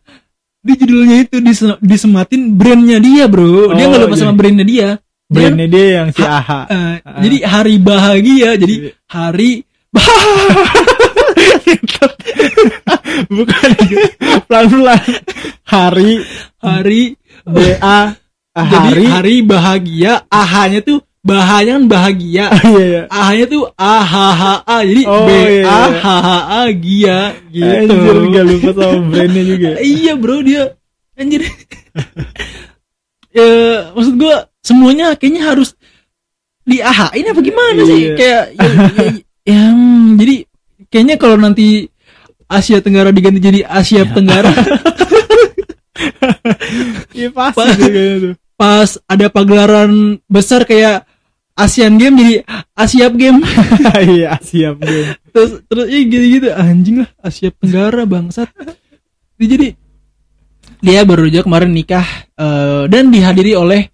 di 0.65 0.73
judulnya 0.75 1.17
itu 1.23 1.37
dise- 1.39 1.79
disematin 1.79 2.51
brandnya 2.55 2.99
dia, 2.99 3.25
Bro. 3.29 3.75
dia 3.77 3.85
Oh, 3.85 3.89
nggak 3.91 4.01
lupa 4.03 4.13
jadi- 4.13 4.21
sama 4.23 4.33
brandnya 4.33 4.65
dia. 4.65 4.89
Dia 5.25 5.31
brandnya 5.31 5.67
dia 5.69 5.87
yang 6.01 6.09
si 6.11 6.23
AHA 6.23 6.61
Ah. 6.65 6.97
jadi 7.21 7.37
hari 7.45 7.75
bahagia, 7.79 8.49
jadi 8.57 8.75
Iya. 8.77 8.91
hari 9.07 9.51
bukan 13.31 13.69
pelan 14.47 14.65
pelan 14.69 15.01
hari 15.65 16.13
hari 16.59 17.03
B 17.45 17.57
A 17.79 18.17
jadi 18.55 18.77
hari 18.79 19.05
hari 19.07 19.35
bahagia, 19.43 20.13
ahanya 20.29 20.81
tuh 20.81 20.99
bahaya 21.25 21.81
kan 21.81 21.85
bahagia. 21.89 22.53
iya 22.69 22.85
iya 22.85 23.03
A-nya 23.09 23.45
tuh 23.49 23.65
A 23.75 23.97
H 23.99 24.13
H 24.13 24.43
A 24.63 24.77
jadi 24.85 25.03
Oh, 25.05 25.25
iya, 25.25 25.49
iya. 25.49 25.65
H 25.65 26.05
H 26.05 26.29
A 26.29 26.61
Gia 26.71 27.21
gitu. 27.49 27.95
Anjir 27.97 28.17
gak 28.29 28.45
lupa 28.45 28.71
sama 28.77 28.99
brandnya 29.09 29.43
juga 29.43 29.69
iya 29.97 30.13
bro 30.15 30.37
dia 30.39 30.63
anjir. 31.17 31.41
ya 33.37 33.49
maksud 33.91 34.15
gua 34.15 34.37
semuanya 34.61 35.17
kayaknya 35.17 35.43
harus 35.47 35.73
di 36.63 36.79
AH 36.79 37.13
ini 37.15 37.29
apa 37.29 37.41
gimana 37.41 37.81
sih 37.83 38.01
Iya. 38.01 38.15
kayak 38.15 38.45
ya, 38.53 38.69
ya, 38.95 39.05
ya, 39.45 39.61
hmm, 39.69 40.17
jadi 40.17 40.35
kayaknya 40.89 41.17
kalau 41.17 41.37
nanti 41.37 41.89
Asia 42.45 42.81
Tenggara 42.81 43.09
diganti 43.11 43.41
jadi 43.41 43.61
Asia 43.65 44.05
Tenggara 44.07 44.49
iya 47.13 47.29
pasti 47.31 47.59
Pa- 47.59 47.69
tuh 47.71 47.89
kayaknya 47.89 48.17
tuh 48.21 48.35
pas 48.55 48.91
ada 49.05 49.27
pagelaran 49.29 49.93
besar 50.25 50.63
kayak 50.63 51.05
Asian 51.55 51.95
Game 51.95 52.19
jadi 52.19 52.35
Asia 52.75 53.07
Game 53.15 53.39
iya 54.19 54.35
siap 54.43 54.83
gue 54.83 55.15
terus 55.31 55.63
terus 55.67 55.87
ya 55.87 56.01
gitu-gitu. 56.03 56.49
Anjing 56.51 57.03
lah 57.03 57.11
Asia 57.19 57.51
Tenggara 57.51 58.03
bangsat. 58.07 58.51
Jadi 59.39 59.75
dia 60.79 61.01
baru 61.03 61.27
aja 61.31 61.43
kemarin 61.43 61.71
nikah 61.75 62.07
eh, 62.35 62.83
dan 62.91 63.11
dihadiri 63.11 63.55
oleh 63.59 63.91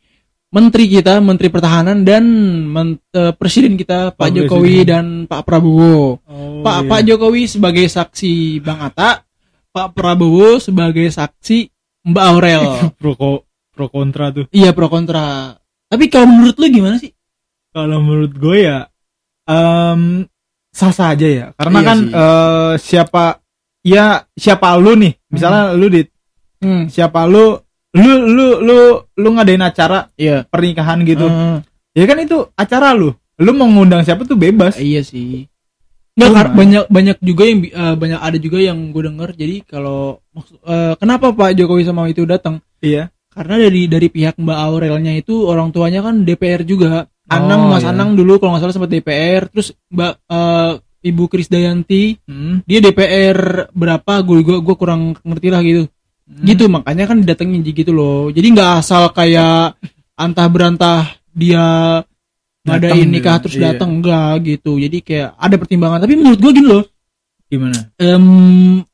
menteri 0.50 0.90
kita 0.90 1.22
menteri 1.22 1.48
pertahanan 1.48 2.02
dan 2.02 2.24
men- 2.66 3.00
eh, 3.12 3.32
presiden 3.36 3.76
kita 3.76 4.12
Pak 4.12 4.20
Pak 4.20 4.28
Jokowi 4.36 4.84
Presiden. 4.84 4.88
dan 4.88 5.04
Pak 5.28 5.42
Prabowo. 5.44 6.18
Oh, 6.24 6.60
Pak 6.60 6.78
iya. 6.84 6.88
Pak 6.88 7.00
Jokowi 7.08 7.42
sebagai 7.48 7.86
saksi 7.88 8.60
Bang 8.60 8.80
Atta 8.84 9.24
Pak 9.70 9.88
Prabowo 9.94 10.58
sebagai 10.58 11.08
saksi 11.08 11.68
Mbak 12.08 12.24
Aurel. 12.24 12.64
Pro 13.00 13.14
pro 13.70 13.86
kontra 13.88 14.28
tuh. 14.28 14.44
Iya 14.52 14.76
pro 14.76 14.92
kontra. 14.92 15.56
Tapi 15.88 16.08
kalau 16.12 16.28
menurut 16.28 16.56
lu 16.60 16.68
gimana 16.68 17.00
sih 17.00 17.12
kalau 17.70 17.98
menurut 18.02 18.34
gue 18.34 18.58
ya 18.66 18.90
em 19.46 20.26
sah 20.70 20.92
sah 20.94 21.14
aja 21.14 21.28
ya. 21.28 21.46
Karena 21.58 21.78
Iya 21.78 21.86
kan 21.86 21.98
sih. 21.98 22.10
eh, 22.14 22.72
siapa 22.78 23.24
ya 23.82 24.04
siapa 24.34 24.68
lu 24.78 24.94
nih. 24.98 25.12
Misalnya 25.30 25.74
lu 25.74 25.86
di 25.90 26.02
hmm. 26.62 26.90
siapa 26.90 27.26
lu 27.26 27.58
lu 27.90 28.12
lu 28.30 28.46
lu 28.62 28.78
lu 29.18 29.28
ngadain 29.34 29.62
acara 29.62 30.10
iya. 30.14 30.46
pernikahan 30.46 31.02
gitu. 31.02 31.26
Eh, 31.26 31.58
ya 31.98 32.04
kan 32.06 32.18
itu 32.22 32.46
acara 32.54 32.94
lu. 32.94 33.10
Lu 33.40 33.50
mau 33.56 33.66
ngundang 33.66 34.06
siapa 34.06 34.22
tuh 34.22 34.38
bebas. 34.38 34.78
Iya 34.78 35.02
sih. 35.02 35.50
Nggak, 36.20 36.52
banyak 36.52 36.84
banyak 36.90 37.16
juga 37.24 37.42
yang 37.48 37.58
eh, 37.64 37.94
banyak 37.96 38.20
ada 38.20 38.38
juga 38.38 38.58
yang 38.60 38.92
gue 38.92 39.02
denger. 39.08 39.30
Jadi 39.34 39.56
kalau 39.66 40.20
eh, 40.66 40.94
kenapa 41.00 41.32
Pak 41.34 41.56
Jokowi 41.58 41.82
sama 41.86 42.06
itu 42.10 42.22
datang? 42.26 42.62
iya. 42.82 43.10
Karena 43.30 43.62
dari 43.62 43.86
dari 43.86 44.10
pihak 44.10 44.42
Mbak 44.42 44.58
Aurelnya 44.58 45.14
itu 45.14 45.46
orang 45.46 45.70
tuanya 45.70 46.02
kan 46.02 46.26
DPR 46.26 46.66
juga 46.66 47.06
Anang 47.30 47.60
Oh, 47.62 47.70
Mas 47.70 47.82
iya. 47.82 47.90
Anang 47.90 48.12
dulu 48.12 48.36
kalau 48.36 48.52
nggak 48.52 48.62
salah 48.62 48.74
sempat 48.74 48.90
DPR 48.90 49.46
terus 49.46 49.70
Mbak 49.86 50.12
eh, 50.26 50.72
Ibu 51.02 51.24
Krisdayanti 51.26 52.02
Hmm. 52.22 52.60
dia 52.62 52.78
DPR 52.78 53.70
berapa 53.70 54.12
gue 54.20 54.42
gua, 54.42 54.58
gua 54.58 54.76
kurang 54.76 55.02
ngerti 55.16 55.48
lah 55.48 55.60
gitu 55.60 55.86
Hmm. 56.26 56.44
gitu 56.44 56.64
makanya 56.66 57.04
kan 57.06 57.18
didatengin 57.18 57.62
gitu 57.62 57.90
loh 57.90 58.28
jadi 58.28 58.46
nggak 58.46 58.70
asal 58.78 59.10
kayak 59.10 59.74
antah 60.14 60.46
berantah 60.46 61.02
dia 61.30 61.64
ngadain 62.60 62.92
Datang 62.92 63.08
nikah 63.08 63.34
gitu. 63.34 63.42
terus 63.42 63.56
Iya. 63.56 63.64
datang 63.66 63.90
enggak 63.96 64.32
gitu 64.44 64.72
jadi 64.76 64.96
kayak 65.00 65.28
ada 65.34 65.54
pertimbangan 65.56 65.98
tapi 65.98 66.14
menurut 66.14 66.38
gue 66.38 66.52
gini 66.52 66.68
loh 66.68 66.84
Gimana? 67.46 67.78
em 67.96 68.26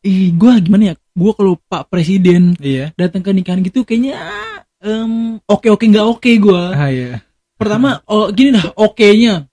ih 0.00 0.32
gue 0.32 0.52
gimana 0.60 0.82
ya 0.86 0.94
gue 0.94 1.32
kalau 1.34 1.58
Pak 1.58 1.90
Presiden 1.90 2.56
Iya. 2.56 2.94
datang 2.94 3.20
ke 3.20 3.28
nikahan 3.30 3.60
gitu 3.60 3.82
kayaknya 3.82 4.16
em 4.78 5.36
oke 5.42 5.68
oke 5.68 5.84
nggak 5.84 6.06
oke 6.06 6.30
gue 6.30 6.62
Ah 6.70 6.88
iya. 6.88 7.20
Pertama 7.56 8.00
oh 8.06 8.28
gini 8.30 8.52
dah 8.52 8.72
oke 8.76 9.06
nya 9.12 9.44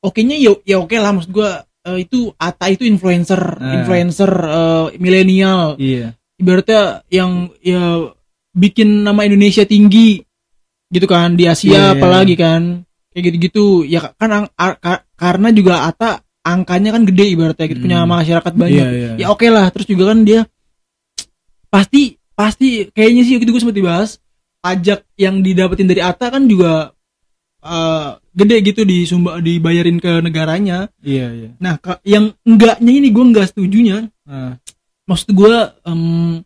oke 0.00 0.20
nya 0.20 0.36
ya 0.36 0.52
ya 0.62 0.76
oke 0.78 0.92
lah 0.92 1.10
maksud 1.10 1.32
gue 1.32 1.50
eh, 1.86 1.98
itu 2.02 2.30
Ata 2.36 2.68
itu 2.68 2.84
influencer 2.84 3.40
Ah. 3.56 3.80
influencer 3.80 4.30
eh, 4.30 4.86
milenial 4.96 5.74
Iya. 5.76 6.12
ibaratnya 6.36 6.82
yang 7.08 7.48
ya 7.58 8.12
bikin 8.52 9.02
nama 9.02 9.24
Indonesia 9.24 9.64
tinggi 9.64 10.20
gitu 10.86 11.04
kan 11.04 11.34
di 11.34 11.44
Asia 11.44 11.68
Iya, 11.68 11.80
iya. 11.80 11.90
apalagi 11.92 12.34
kan 12.34 12.84
kayak 13.10 13.24
gitu-gitu 13.26 13.64
ya 13.82 14.12
kan 14.12 14.30
ang- 14.30 14.52
a- 14.54 14.76
ka- 14.76 15.04
karena 15.14 15.48
juga 15.50 15.74
Ata 15.82 16.20
angkanya 16.42 16.92
kan 16.92 17.02
gede 17.02 17.32
ibaratnya 17.32 17.66
gitu 17.66 17.80
punya 17.82 17.98
Hmm. 18.00 18.12
masyarakat 18.12 18.52
banyak 18.52 18.86
Iya, 18.86 18.92
iya. 18.92 19.10
ya 19.16 19.26
oke 19.28 19.46
lah 19.46 19.66
terus 19.68 19.84
juga 19.84 20.12
kan 20.12 20.22
dia 20.22 20.44
pasti 21.66 22.02
pasti 22.32 22.88
kayaknya 22.88 23.22
sih 23.24 23.32
waktu 23.34 23.44
itu 23.44 23.52
gue 23.52 23.62
sempat 23.62 23.76
dibahas 23.76 24.10
pajak 24.60 25.00
yang 25.16 25.40
didapetin 25.40 25.86
dari 25.86 26.00
Ata 26.00 26.28
kan 26.28 26.44
juga 26.44 26.92
eh, 27.58 28.08
gede 28.32 28.56
gitu 28.62 28.80
disumba 28.82 29.38
dibayarin 29.38 29.96
ke 29.96 30.20
negaranya 30.20 30.92
Iya, 30.98 31.26
iya. 31.30 31.50
nah 31.56 31.76
ka- 31.76 32.02
yang 32.02 32.36
enggaknya 32.42 32.92
ini 32.94 33.08
gue 33.08 33.24
enggak 33.24 33.48
setujunya 33.48 34.08
Ah, 34.22 34.58
maksud 35.04 35.30
gue 35.30 35.54
em, 35.82 36.42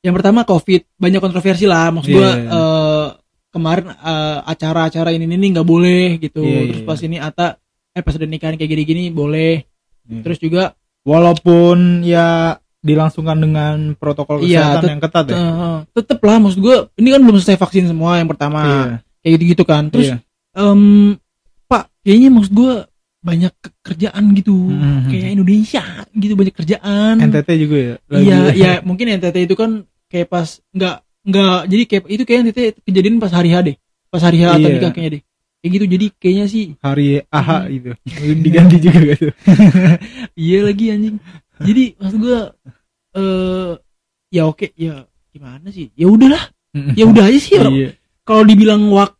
yang 0.00 0.12
pertama 0.12 0.40
covid 0.42 0.88
banyak 0.94 1.18
kontroversi 1.18 1.64
lah 1.64 1.88
maksud 1.90 2.08
Iya, 2.08 2.16
gue 2.16 2.30
iya. 2.40 2.50
eh, 2.50 3.06
kemarin 3.50 3.86
eh, 3.88 4.38
acara-acara 4.42 5.10
ini 5.10 5.24
ini 5.26 5.52
nggak 5.52 5.64
boleh 5.64 6.16
gitu 6.18 6.40
Iya, 6.40 6.60
terus 6.66 6.78
iya. 6.78 6.86
pas 6.86 7.00
ini 7.00 7.16
Ata 7.18 7.46
eh 7.90 8.00
pas 8.00 8.12
ada 8.12 8.24
nikahan 8.24 8.54
kayak 8.54 8.70
gini-gini 8.70 9.08
boleh 9.08 9.62
Iya. 10.04 10.20
terus 10.20 10.38
juga 10.38 10.72
Walaupun 11.04 12.00
ya 12.00 12.56
dilangsungkan 12.80 13.36
dengan 13.36 13.92
protokol 13.94 14.40
Iya, 14.40 14.60
kesehatan 14.64 14.80
tet- 14.80 14.90
yang 14.90 15.00
ketat 15.00 15.24
ya. 15.26 15.36
eh, 15.36 15.78
tetep 15.94 16.18
lah 16.18 16.36
maksud 16.38 16.58
gue 16.58 16.76
ini 16.96 17.08
kan 17.10 17.20
belum 17.20 17.36
selesai 17.38 17.56
vaksin 17.58 17.84
semua 17.86 18.16
yang 18.16 18.26
pertama 18.26 18.60
Iya. 18.60 19.03
Kayak 19.24 19.32
gitu-gitu 19.34 19.64
kan 19.64 19.88
terus 19.88 20.12
Iya. 20.12 20.16
em, 20.54 21.16
Pak 21.64 21.88
kayaknya 22.00 22.28
maksud 22.28 22.52
gue 22.52 22.72
banyak 23.18 23.52
kerjaan 23.80 24.24
gitu 24.36 24.52
Mhm. 24.52 25.08
kayak 25.08 25.32
Indonesia 25.32 25.82
gitu 26.12 26.36
banyak 26.36 26.52
kerjaan 26.52 27.14
NTT 27.18 27.48
juga 27.56 27.76
ya. 27.80 27.94
Iya, 28.12 28.38
ya 28.52 28.72
mungkin 28.84 29.08
NTT 29.10 29.36
itu 29.42 29.56
kan 29.56 29.82
kayak 30.06 30.28
pas 30.28 30.44
nggak 30.70 30.96
nggak 31.24 31.58
jadi 31.66 31.82
kayak 31.88 32.02
itu 32.06 32.22
kayak 32.22 32.38
NTT 32.44 32.58
kejadian 32.84 33.16
pas 33.16 33.32
hari 33.32 33.48
H 33.48 33.64
deh, 33.64 33.76
pas 34.06 34.20
hari 34.20 34.44
H 34.44 34.52
atau 34.52 34.68
Iya. 34.68 34.76
nikah 34.76 34.92
kayaknya 34.92 35.12
deh. 35.16 35.22
Kayak 35.56 35.72
gitu 35.72 35.84
jadi 35.88 36.06
kayaknya 36.14 36.44
sih 36.44 36.64
Hari 36.76 37.06
AH 37.24 37.48
Hmm. 37.48 37.72
itu. 37.72 37.90
Diganti 38.44 38.76
juga 38.78 39.00
gitu. 39.00 39.26
iya 40.44 40.58
lagi 40.60 40.84
anjing. 40.92 41.16
Jadi 41.56 41.84
maksud 41.96 42.18
gua 42.20 42.40
eh 43.14 43.72
ya 44.28 44.42
oke 44.44 44.76
ya 44.76 44.94
gimana 45.32 45.66
sih? 45.70 45.88
Ya 45.94 46.06
udahlah, 46.06 46.44
ya 46.92 47.04
udah 47.06 47.24
aja 47.24 47.38
sih. 47.40 47.56
orang- 47.56 47.72
Iya. 47.74 47.90
Kalau 48.24 48.42
dibilang 48.42 48.88
wak 48.88 49.12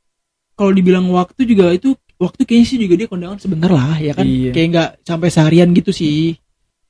kalau 0.55 0.71
dibilang 0.71 1.05
waktu 1.11 1.45
juga 1.45 1.71
itu 1.71 1.93
waktu 2.15 2.41
kayaknya 2.43 2.67
sih 2.67 2.79
juga 2.79 2.95
dia 2.95 3.05
kondangan 3.05 3.37
sebentar 3.37 3.69
lah 3.69 3.99
ya 3.99 4.15
kan 4.15 4.23
Iya. 4.23 4.51
kayak 4.51 4.69
nggak 4.71 4.91
sampai 5.03 5.29
seharian 5.29 5.71
gitu 5.71 5.91
sih 5.91 6.39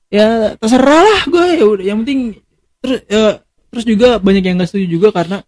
ya 0.06 0.52
terserah 0.54 1.00
lah 1.00 1.21
gue 1.25 1.47
ya 1.56 1.64
udah 1.64 1.85
yang 1.85 1.99
penting 2.04 2.38
terus 2.78 3.00
eh, 3.09 3.35
terus 3.66 3.85
juga 3.85 4.21
banyak 4.21 4.44
yang 4.44 4.54
nggak 4.54 4.68
setuju 4.68 4.87
juga 4.87 5.09
karena 5.11 5.40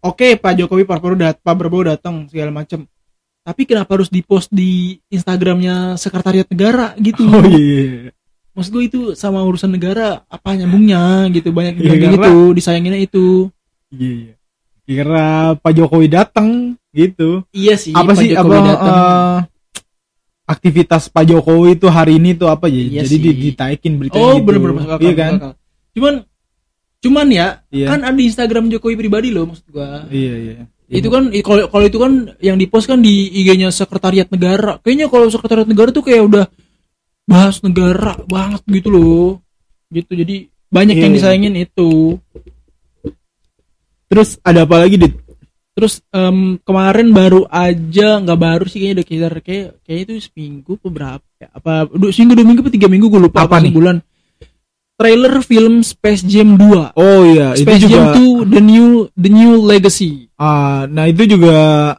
oke 0.00 0.36
Pak 0.36 0.52
Jokowi 0.58 0.82
Pak 0.82 0.98
Prabowo 0.98 1.16
dat 1.16 1.36
Pak 1.38 1.54
Prabowo 1.54 1.84
datang 1.86 2.26
segala 2.26 2.50
macem 2.52 2.82
tapi 3.40 3.62
kenapa 3.62 3.94
harus 3.94 4.10
dipost 4.10 4.50
di 4.50 4.98
Instagramnya 5.08 5.94
Sekretariat 5.96 6.46
Negara 6.46 6.92
gitu 6.98 7.22
Oh 7.24 7.46
iya. 7.46 8.10
maksud 8.52 8.74
gue 8.74 8.84
itu 8.84 9.00
sama 9.14 9.40
urusan 9.40 9.70
negara 9.70 10.26
apa 10.26 10.50
nyambungnya 10.52 11.30
gitu 11.30 11.54
banyak 11.54 11.78
Iya, 11.78 11.94
yang 11.96 12.12
gitu 12.12 12.52
disayanginnya 12.52 13.00
itu 13.00 13.48
Iya. 13.88 14.02
iya. 14.02 14.32
Kira 14.82 15.26
Pak 15.54 15.72
Jokowi 15.72 16.06
datang 16.06 16.74
gitu. 16.90 17.46
iya 17.50 17.74
sih 17.74 17.90
apa 17.90 18.08
Pak 18.08 18.16
sih 18.18 18.28
Jokowi 18.30 18.58
apa 18.58 18.74
eh, 18.82 19.38
aktivitas 20.44 21.06
Pak 21.06 21.24
Jokowi 21.24 21.76
itu 21.76 21.86
hari 21.86 22.18
ini 22.18 22.34
tuh 22.34 22.46
apa 22.46 22.66
ya? 22.66 22.82
Iya 22.82 23.00
Jadi 23.06 23.14
sih. 23.14 23.22
di- 23.22 23.38
ditaikin 23.48 23.92
beritanya 23.96 24.20
Oh 24.20 24.36
gitu. 24.36 24.44
bener-bener 24.44 24.74
masuk 24.76 24.90
akal, 24.90 25.02
Iya 25.02 25.14
kan? 25.14 25.32
akal. 25.38 25.52
Cuman 25.92 26.14
cuman 26.98 27.26
ya 27.28 27.46
Iya. 27.68 27.86
kan 27.88 28.00
ada 28.04 28.20
Instagram 28.20 28.64
Jokowi 28.68 28.94
pribadi 28.96 29.28
loh 29.30 29.48
maksud 29.48 29.66
gua. 29.70 30.06
Iya 30.08 30.34
iya. 30.36 30.54
Itu 30.92 31.08
kan 31.08 31.32
kalau 31.32 31.64
kalau 31.66 31.84
itu 31.86 31.96
kan 31.96 32.12
yang 32.38 32.60
dipost 32.60 32.84
kan 32.84 33.00
di 33.00 33.32
IG-nya 33.32 33.72
Sekretariat 33.72 34.28
Negara. 34.28 34.76
Kayaknya 34.78 35.06
kalau 35.08 35.26
Sekretariat 35.26 35.64
Negara 35.64 35.88
tuh 35.88 36.04
kayak 36.04 36.22
udah 36.22 36.44
bahas 37.24 37.62
negara 37.62 38.18
banget 38.26 38.60
gitu 38.68 38.88
loh. 38.90 39.28
Gitu 39.88 40.12
jadi 40.12 40.36
banyak 40.68 40.96
Iya, 40.98 41.02
yang 41.02 41.12
iya. 41.12 41.16
disayangin 41.16 41.54
itu. 41.56 42.20
Terus 44.12 44.36
ada 44.44 44.68
apa 44.68 44.76
lagi 44.76 45.00
dit? 45.00 45.14
Terus 45.72 46.04
em, 46.12 46.60
kemarin 46.60 47.16
baru 47.16 47.48
aja 47.48 48.20
nggak 48.20 48.36
baru 48.36 48.64
sih 48.68 48.76
kayaknya 48.76 48.94
udah 48.94 49.06
sekitar 49.08 49.32
kayak 49.40 49.66
kayak 49.80 50.00
itu 50.04 50.12
seminggu 50.20 50.76
apa 50.76 50.88
berapa 50.92 51.26
ya? 51.40 51.48
apa 51.48 51.72
dua, 51.88 52.10
seminggu 52.12 52.36
dua 52.36 52.44
minggu 52.44 52.60
apa 52.60 52.68
tiga 52.70 52.88
minggu 52.92 53.08
gue 53.08 53.22
lupa 53.24 53.48
Apa 53.48 53.56
nih? 53.56 53.72
bulan 53.72 53.96
trailer 54.94 55.40
film 55.40 55.80
Space 55.80 56.22
Jam 56.22 56.60
2 56.60 56.92
Oh 56.94 57.20
iya, 57.24 57.56
Space 57.56 57.82
itu 57.82 57.88
Jam 57.88 58.12
juga 58.12 58.44
2 58.44 58.52
The 58.52 58.60
New 58.60 58.88
The 59.16 59.30
New 59.32 59.52
Legacy. 59.64 60.28
ah, 60.36 60.84
nah 60.86 61.08
itu 61.08 61.24
juga 61.24 61.56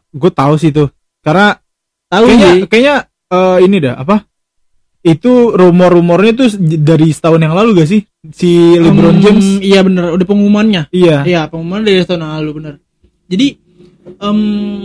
gue 0.07 0.31
tahu 0.31 0.53
sih 0.55 0.69
tuh. 0.69 0.93
Karena 1.19 1.57
Tahu 2.07 2.23
kayaknya 2.29 2.45
ya? 2.53 2.65
kayaknya 2.69 2.95
eh, 3.33 3.57
ini 3.65 3.77
dah 3.81 3.95
apa? 3.97 4.15
Itu 5.03 5.51
rumor-rumornya 5.51 6.31
tuh 6.33 6.49
dari 6.79 7.11
setahun 7.11 7.37
yang 7.37 7.51
lalu 7.51 7.75
gak 7.77 7.89
sih? 7.89 8.01
Si 8.25 8.49
LeBron 8.73 9.13
Hmm, 9.13 9.21
James. 9.21 9.47
Iya 9.59 9.83
bener, 9.83 10.09
udah 10.09 10.23
pengumumannya. 10.23 10.87
Iya. 10.89 11.21
Iya, 11.23 11.41
pengumuman 11.45 11.83
dari 11.83 11.99
tahun 12.01 12.23
lalu 12.23 12.51
bener. 12.55 12.75
Jadi 13.27 13.47
em, 14.17 14.39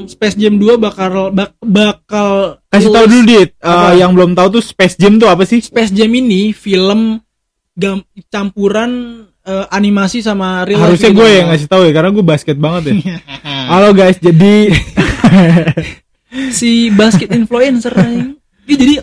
Space 0.05 0.35
Jam 0.35 0.55
2 0.55 0.75
bakal 0.77 1.31
bak- 1.31 1.55
bakal 1.61 2.59
Kasih 2.67 2.91
tahu 2.91 3.07
dulu 3.07 3.23
dit. 3.25 3.51
Apa? 3.59 3.95
yang 3.95 4.11
belum 4.11 4.35
tahu 4.35 4.59
tuh 4.59 4.65
Space 4.65 4.95
Jam 4.95 5.17
tuh 5.17 5.27
apa 5.27 5.43
sih? 5.43 5.63
Space 5.63 5.91
Jam 5.91 6.11
ini 6.11 6.51
film 6.51 7.23
gam- 7.73 8.03
campuran 8.27 8.91
eh, 9.41 9.67
animasi 9.71 10.19
sama 10.19 10.63
real 10.63 10.83
Harusnya 10.83 11.09
gue 11.11 11.29
yang 11.33 11.47
ngasih 11.49 11.69
tahu 11.69 11.83
ya 11.83 11.93
karena 11.93 12.11
gue 12.11 12.25
basket 12.27 12.59
banget 12.59 12.83
ya. 12.91 12.95
Halo 13.71 13.91
guys, 13.93 14.19
jadi 14.19 14.67
si 16.51 16.91
basket 16.91 17.31
influencer 17.31 17.93
anjing. 17.93 18.35
Iya, 18.67 18.77
jadi 18.77 18.95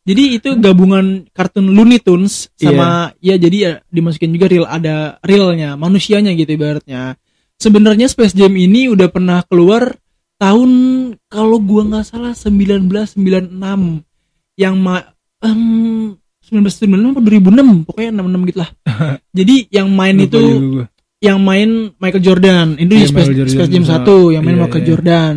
jadi 0.00 0.40
itu 0.40 0.56
gabungan 0.56 1.28
kartun 1.36 1.76
Looney 1.76 2.00
Tunes 2.00 2.48
sama 2.56 3.12
ya 3.20 3.36
jadi 3.36 3.56
ya 3.56 3.72
dimasukin 3.92 4.32
juga 4.32 4.48
real 4.48 4.64
ada 4.64 5.20
realnya 5.20 5.76
manusianya 5.76 6.32
gitu 6.32 6.56
ibaratnya. 6.56 7.20
Sebenarnya 7.60 8.08
Space 8.08 8.32
Jam 8.32 8.56
ini 8.56 8.88
udah 8.88 9.12
pernah 9.12 9.44
keluar 9.44 9.92
tahun 10.40 10.70
kalau 11.28 11.60
gua 11.60 11.84
nggak 11.84 12.06
salah 12.08 12.32
1996 12.32 13.52
yang 14.56 14.74
ma 14.80 15.04
em 15.44 15.60
1996 16.40 17.12
atau 17.12 17.22
2006 17.22 17.84
pokoknya 17.84 18.10
66 18.16 18.48
gitu 18.48 18.58
lah. 18.64 18.70
Jadi 19.38 19.56
yang 19.68 19.88
main 19.92 20.16
Lupa 20.16 20.26
itu 20.26 20.40
juga 20.40 20.84
yang 21.20 21.38
main 21.44 21.92
Michael 22.00 22.24
Jordan. 22.24 22.66
Itu 22.80 22.92
Iya, 22.96 23.08
Space, 23.12 23.28
Jordan 23.28 23.52
Space 23.52 23.70
Jam 23.70 23.84
1 23.84 24.34
yang 24.34 24.42
main 24.42 24.56
iya, 24.56 24.62
Michael 24.64 24.82
iya. 24.82 24.88
Jordan. 24.88 25.34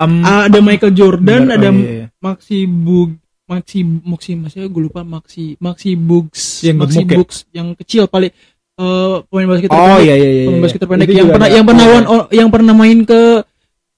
Em, 0.00 0.12
ada 0.26 0.58
Michael 0.58 0.94
Jordan 0.96 1.42
bentar, 1.46 1.56
ada 1.60 1.68
oh, 1.70 1.74
iya, 1.78 1.90
iya. 1.94 2.06
Maxi 2.18 2.58
Bug 2.66 3.10
Maxi 3.50 3.82
Maxi 3.82 4.38
masih 4.38 4.70
gue 4.70 4.82
lupa 4.86 5.02
Maxi 5.02 5.58
Maxi 5.58 5.98
Bugs 5.98 6.62
Yang 6.62 6.76
Maxi 6.78 6.98
gemuk 7.02 7.10
ya? 7.10 7.16
Bugs 7.18 7.36
yang 7.50 7.68
kecil 7.74 8.02
paling 8.06 8.30
eh, 8.78 9.16
pemain 9.26 9.48
basket 9.50 9.68
Oh 9.74 9.74
terpendek 9.74 10.06
iya 10.06 10.14
iya 10.14 10.28
iya. 10.30 10.44
pemain 10.46 10.54
iya. 10.54 10.62
basket 10.62 10.80
terpendek 10.86 11.08
yang 11.10 11.28
pernah 11.34 11.48
yang 11.50 11.64
pernah 11.66 11.86
Oh, 12.06 12.24
yang 12.30 12.48
pernah 12.54 12.74
main 12.78 12.98
ke 13.02 13.42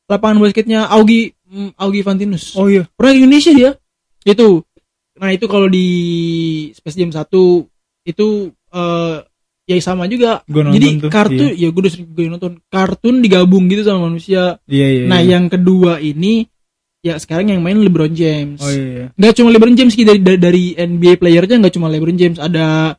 lapangan 0.08 0.40
basketnya 0.40 0.88
Augie 0.88 1.36
mm, 1.52 1.76
Augie 1.76 2.00
Fantinus 2.00 2.56
Oh 2.56 2.72
iya. 2.72 2.88
pernah 2.96 3.12
Indonesia 3.12 3.52
dia 3.52 3.70
itu 4.24 4.64
nah 5.20 5.28
itu 5.28 5.44
kalau 5.44 5.68
di 5.68 5.86
Space 6.72 6.96
Jam 6.96 7.12
1 7.12 7.20
itu 8.08 8.28
eh 8.72 9.16
ya 9.68 9.76
sama 9.78 10.10
juga 10.10 10.42
Gua 10.50 10.74
jadi 10.74 10.98
tuh, 10.98 11.10
kartun 11.12 11.54
ya 11.54 11.68
gue 11.70 11.80
udah 11.86 11.92
sering 11.92 12.08
gue 12.10 12.24
nonton 12.26 12.52
kartun 12.66 13.22
digabung 13.22 13.70
gitu 13.70 13.86
sama 13.86 14.10
manusia 14.10 14.58
Iya 14.66 14.86
iya. 14.90 15.04
nah 15.06 15.22
iya. 15.22 15.38
yang 15.38 15.46
kedua 15.46 16.02
ini 16.02 16.50
ya 17.02 17.18
sekarang 17.18 17.50
yang 17.50 17.60
main 17.60 17.76
LeBron 17.76 18.14
James 18.14 18.62
Oh 18.62 18.70
iya. 18.70 18.86
iya. 18.86 19.06
nggak 19.12 19.34
cuma 19.34 19.50
LeBron 19.50 19.74
James 19.74 19.92
sih 19.92 20.06
dari 20.06 20.22
dari, 20.38 20.64
NBA 20.72 21.18
playernya 21.18 21.58
nggak 21.58 21.74
cuma 21.74 21.86
LeBron 21.86 22.14
James 22.14 22.38
ada 22.38 22.94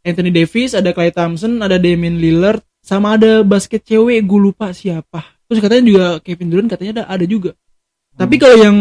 Anthony 0.00 0.30
Davis 0.30 0.72
ada 0.72 0.90
Klay 0.90 1.10
Thompson 1.10 1.58
ada 1.58 1.74
Damian 1.76 2.16
Lillard 2.16 2.62
sama 2.78 3.16
ada 3.16 3.42
basket 3.42 3.82
cewek 3.82 4.22
gue 4.22 4.40
lupa 4.40 4.70
siapa 4.70 5.24
terus 5.44 5.58
katanya 5.58 5.82
juga 5.82 6.04
Kevin 6.20 6.48
Durant 6.48 6.68
katanya 6.68 6.92
ada 6.94 7.04
ada 7.10 7.24
juga 7.24 7.52
tapi 8.14 8.38
kalau 8.38 8.54
yang 8.54 8.76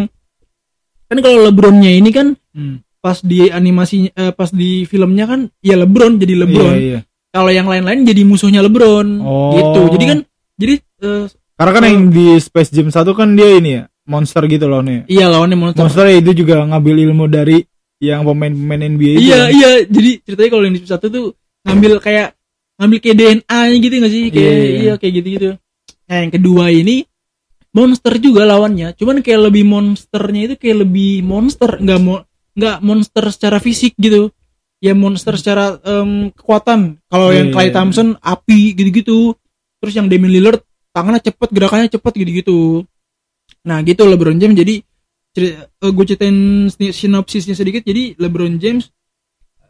kan 1.06 1.18
kalau 1.20 1.44
LeBronnya 1.44 1.92
ini 1.92 2.10
kan 2.10 2.38
Hmm. 2.54 2.86
pas 3.02 3.18
di 3.18 3.50
animasi 3.50 4.14
eh, 4.14 4.30
pas 4.30 4.48
di 4.48 4.86
filmnya 4.86 5.26
kan 5.26 5.50
ya 5.60 5.74
LeBron 5.74 6.22
jadi 6.22 6.34
LeBron 6.38 6.72
Iya, 6.72 6.86
iya. 6.86 7.00
kalau 7.28 7.50
yang 7.50 7.66
lain-lain 7.66 8.06
jadi 8.06 8.22
musuhnya 8.22 8.62
LeBron 8.62 9.08
Oh. 9.20 9.58
gitu 9.58 9.82
jadi 9.92 10.06
kan 10.08 10.20
jadi 10.56 10.74
eh, 11.02 11.26
Karena 11.54 11.72
kan 11.72 11.84
yang 11.84 12.02
di 12.10 12.38
Space 12.38 12.70
Jam 12.70 12.88
1 12.88 12.94
kan 13.12 13.34
dia 13.34 13.50
ini 13.54 13.70
ya, 13.74 13.84
monster 14.04 14.44
gitu 14.46 14.66
loh 14.68 14.84
nih. 14.84 15.08
iya 15.08 15.32
lawannya 15.32 15.56
monster 15.56 15.80
Monster 15.84 16.06
itu 16.12 16.44
juga 16.44 16.64
ngambil 16.64 16.96
ilmu 17.10 17.26
dari 17.28 17.64
yang 18.04 18.28
pemain-pemain 18.28 18.82
NBA 18.84 19.12
itu. 19.16 19.32
iya 19.32 19.40
kan. 19.40 19.50
iya 19.56 19.70
jadi 19.88 20.12
ceritanya 20.28 20.50
kalau 20.52 20.64
yang 20.68 20.76
di 20.76 20.82
satu 20.84 21.06
tuh 21.08 21.26
ngambil 21.64 21.92
kayak 22.04 22.28
ngambil 22.76 22.98
kayak 23.00 23.16
DNA 23.16 23.60
nya 23.64 23.78
gitu 23.80 23.94
gak 23.96 24.12
sih 24.12 24.24
kayak 24.28 24.44
Iya, 24.44 24.54
iya, 24.60 24.80
iya. 24.84 24.94
kayak 25.00 25.14
gitu 25.22 25.28
gitu 25.40 25.50
nah 26.04 26.18
yang 26.20 26.32
kedua 26.36 26.66
ini 26.68 27.08
monster 27.72 28.14
juga 28.20 28.44
lawannya 28.44 28.92
cuman 28.94 29.24
kayak 29.24 29.42
lebih 29.48 29.64
monsternya 29.64 30.42
itu 30.52 30.56
kayak 30.60 30.78
lebih 30.84 31.24
monster 31.24 31.80
nggak 31.80 32.00
mau 32.04 32.20
nggak 32.54 32.78
monster 32.84 33.24
secara 33.32 33.58
fisik 33.58 33.96
gitu 33.98 34.30
ya 34.78 34.92
monster 34.94 35.34
secara 35.40 35.80
em, 35.82 36.30
kekuatan 36.36 37.00
kalau 37.08 37.32
Iya, 37.32 37.38
yang 37.40 37.48
Clay 37.56 37.72
iya. 37.72 37.74
Thompson 37.74 38.08
api 38.20 38.76
gitu-gitu 38.76 39.32
terus 39.80 39.94
yang 39.96 40.12
Damian 40.12 40.30
Lillard 40.30 40.60
tangannya 40.92 41.24
cepet 41.24 41.50
gerakannya 41.50 41.88
cepet 41.90 42.14
gitu-gitu 42.20 42.84
nah 43.64 43.80
gitu 43.82 44.04
LeBron 44.04 44.38
James. 44.38 44.56
Jadi 44.56 44.76
gue 45.80 46.06
ceritain 46.06 46.38
sinopsisnya 46.70 47.56
sedikit. 47.56 47.82
Jadi 47.82 48.14
LeBron 48.16 48.60
James 48.60 48.92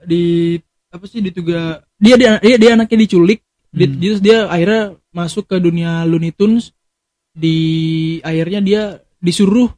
di 0.03 0.57
apa 0.93 1.05
sih 1.07 1.23
dituga 1.23 1.81
dia 1.95 2.19
dia 2.19 2.37
dia, 2.37 2.57
dia 2.57 2.71
anaknya 2.75 2.99
diculik. 2.99 3.39
Di- 3.73 3.89
Hmm. 3.89 3.97
terus 3.97 4.21
dia 4.21 4.45
akhirnya 4.45 4.81
masuk 5.09 5.47
ke 5.47 5.57
dunia 5.57 6.03
Looney 6.03 6.29
Tunes. 6.29 6.69
Di 7.33 7.57
akhirnya 8.21 8.61
dia 8.61 8.81
disuruh 9.17 9.71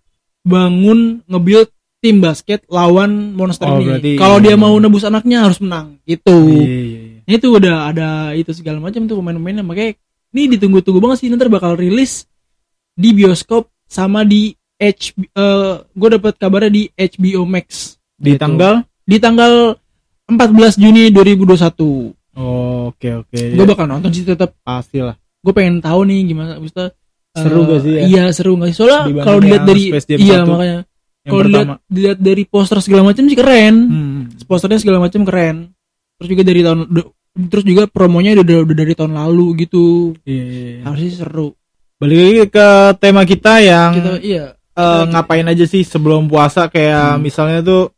bangun 0.43 1.23
nge-build 1.23 1.71
tim 2.03 2.19
basket 2.19 2.67
lawan 2.67 3.31
monster 3.33 3.65
Oh, 3.65 3.79
ini. 3.79 4.19
kalau 4.19 4.37
dia 4.37 4.53
mau 4.53 4.75
nebus 4.75 5.07
anaknya 5.07 5.47
harus 5.47 5.57
menang. 5.57 5.95
Gitu. 6.03 6.35
Iya, 6.35 6.67
iya, 6.67 6.99
iya. 7.01 7.19
Nah, 7.25 7.33
itu 7.33 7.47
udah 7.49 7.75
ada 7.89 8.09
itu 8.35 8.51
segala 8.53 8.77
macam 8.77 9.07
tuh 9.07 9.17
pemain-pemainnya. 9.17 9.63
Makanya 9.65 9.97
ini 10.35 10.41
ditunggu-tunggu 10.53 10.99
banget 10.99 11.25
sih. 11.25 11.29
Nanti 11.31 11.47
bakal 11.47 11.73
rilis 11.79 12.27
di 12.93 13.09
bioskop 13.15 13.71
sama 13.85 14.21
di 14.21 14.51
H 14.75 15.15
gue 15.89 16.09
dapat 16.11 16.35
kabarnya 16.35 16.67
di 16.69 16.83
HBO 16.89 17.43
Max 17.43 17.95
Di 18.13 18.33
Gitu. 18.33 18.39
tanggal 18.39 18.73
di 19.01 19.17
tanggal 19.17 19.75
14 20.25 20.35
Juni 20.77 21.09
2021 21.09 22.11
Oh, 22.35 22.89
oke 22.89 23.07
oke. 23.23 23.39
gue 23.55 23.65
bakal 23.65 23.85
nonton 23.85 24.11
sih 24.11 24.23
tetap 24.23 24.51
pasti 24.59 24.99
lah. 24.99 25.15
gue 25.39 25.53
pengen 25.53 25.79
tahu 25.79 26.03
nih 26.03 26.19
gimana 26.25 26.57
Maksudnya, 26.57 26.91
Seru 27.31 27.61
eh, 27.61 27.65
gak 27.65 27.79
sih 27.79 27.91
ya? 27.91 28.01
iya 28.03 28.23
seru 28.31 28.51
gak 28.55 28.67
sih 28.67 28.77
soalnya 28.77 29.01
kalau 29.21 29.39
dilihat 29.39 29.63
dari 29.63 29.83
iya 30.17 30.39
1 30.39 30.43
makanya 30.45 30.79
kalau 31.21 31.41
dilihat 31.43 31.67
dilihat 31.85 32.19
dari 32.19 32.43
poster 32.43 32.79
segala 32.79 33.01
macam 33.05 33.23
sih 33.23 33.35
keren 33.35 33.75
Hmm. 33.85 34.19
posternya 34.43 34.79
segala 34.79 34.99
macam 35.01 35.23
keren 35.23 35.71
terus 36.15 36.27
juga 36.29 36.43
dari 36.43 36.61
tahun 36.61 36.79
terus 37.45 37.63
juga 37.63 37.83
promonya 37.85 38.35
udah 38.37 38.63
udah 38.63 38.75
dari 38.77 38.93
tahun 38.93 39.13
lalu 39.13 39.45
gitu 39.61 40.15
Iya, 40.23 40.43
iya, 40.43 40.63
iya. 40.71 40.79
harusnya 40.83 41.11
seru 41.17 41.47
Balik 41.95 42.17
lagi 42.19 42.35
ke 42.51 42.67
tema 42.99 43.23
kita 43.23 43.63
yang 43.63 43.95
kita 43.95 44.19
iya. 44.19 44.45
eh, 44.75 45.03
ngapain 45.07 45.47
aja 45.47 45.63
sih 45.63 45.87
sebelum 45.87 46.27
puasa? 46.27 46.67
Kayak 46.67 47.15
Hmm. 47.15 47.23
misalnya 47.23 47.63
tuh 47.63 47.95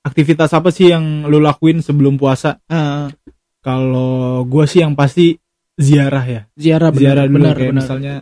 aktivitas 0.00 0.48
apa 0.56 0.72
sih 0.72 0.88
yang 0.88 1.28
lu 1.28 1.36
lakuin 1.36 1.84
sebelum 1.84 2.16
puasa? 2.16 2.64
ah, 2.68 3.12
Kalau 3.60 4.44
gua 4.44 4.64
sih 4.64 4.80
yang 4.80 4.96
pasti 4.96 5.36
ziarah 5.76 6.24
ya. 6.24 6.42
ziarah 6.56 6.88
benar 6.92 7.00
ziarah 7.00 7.24
dulu 7.24 7.36
benar, 7.40 7.54
kayak 7.56 7.70
benar. 7.72 7.80
misalnya 7.84 8.14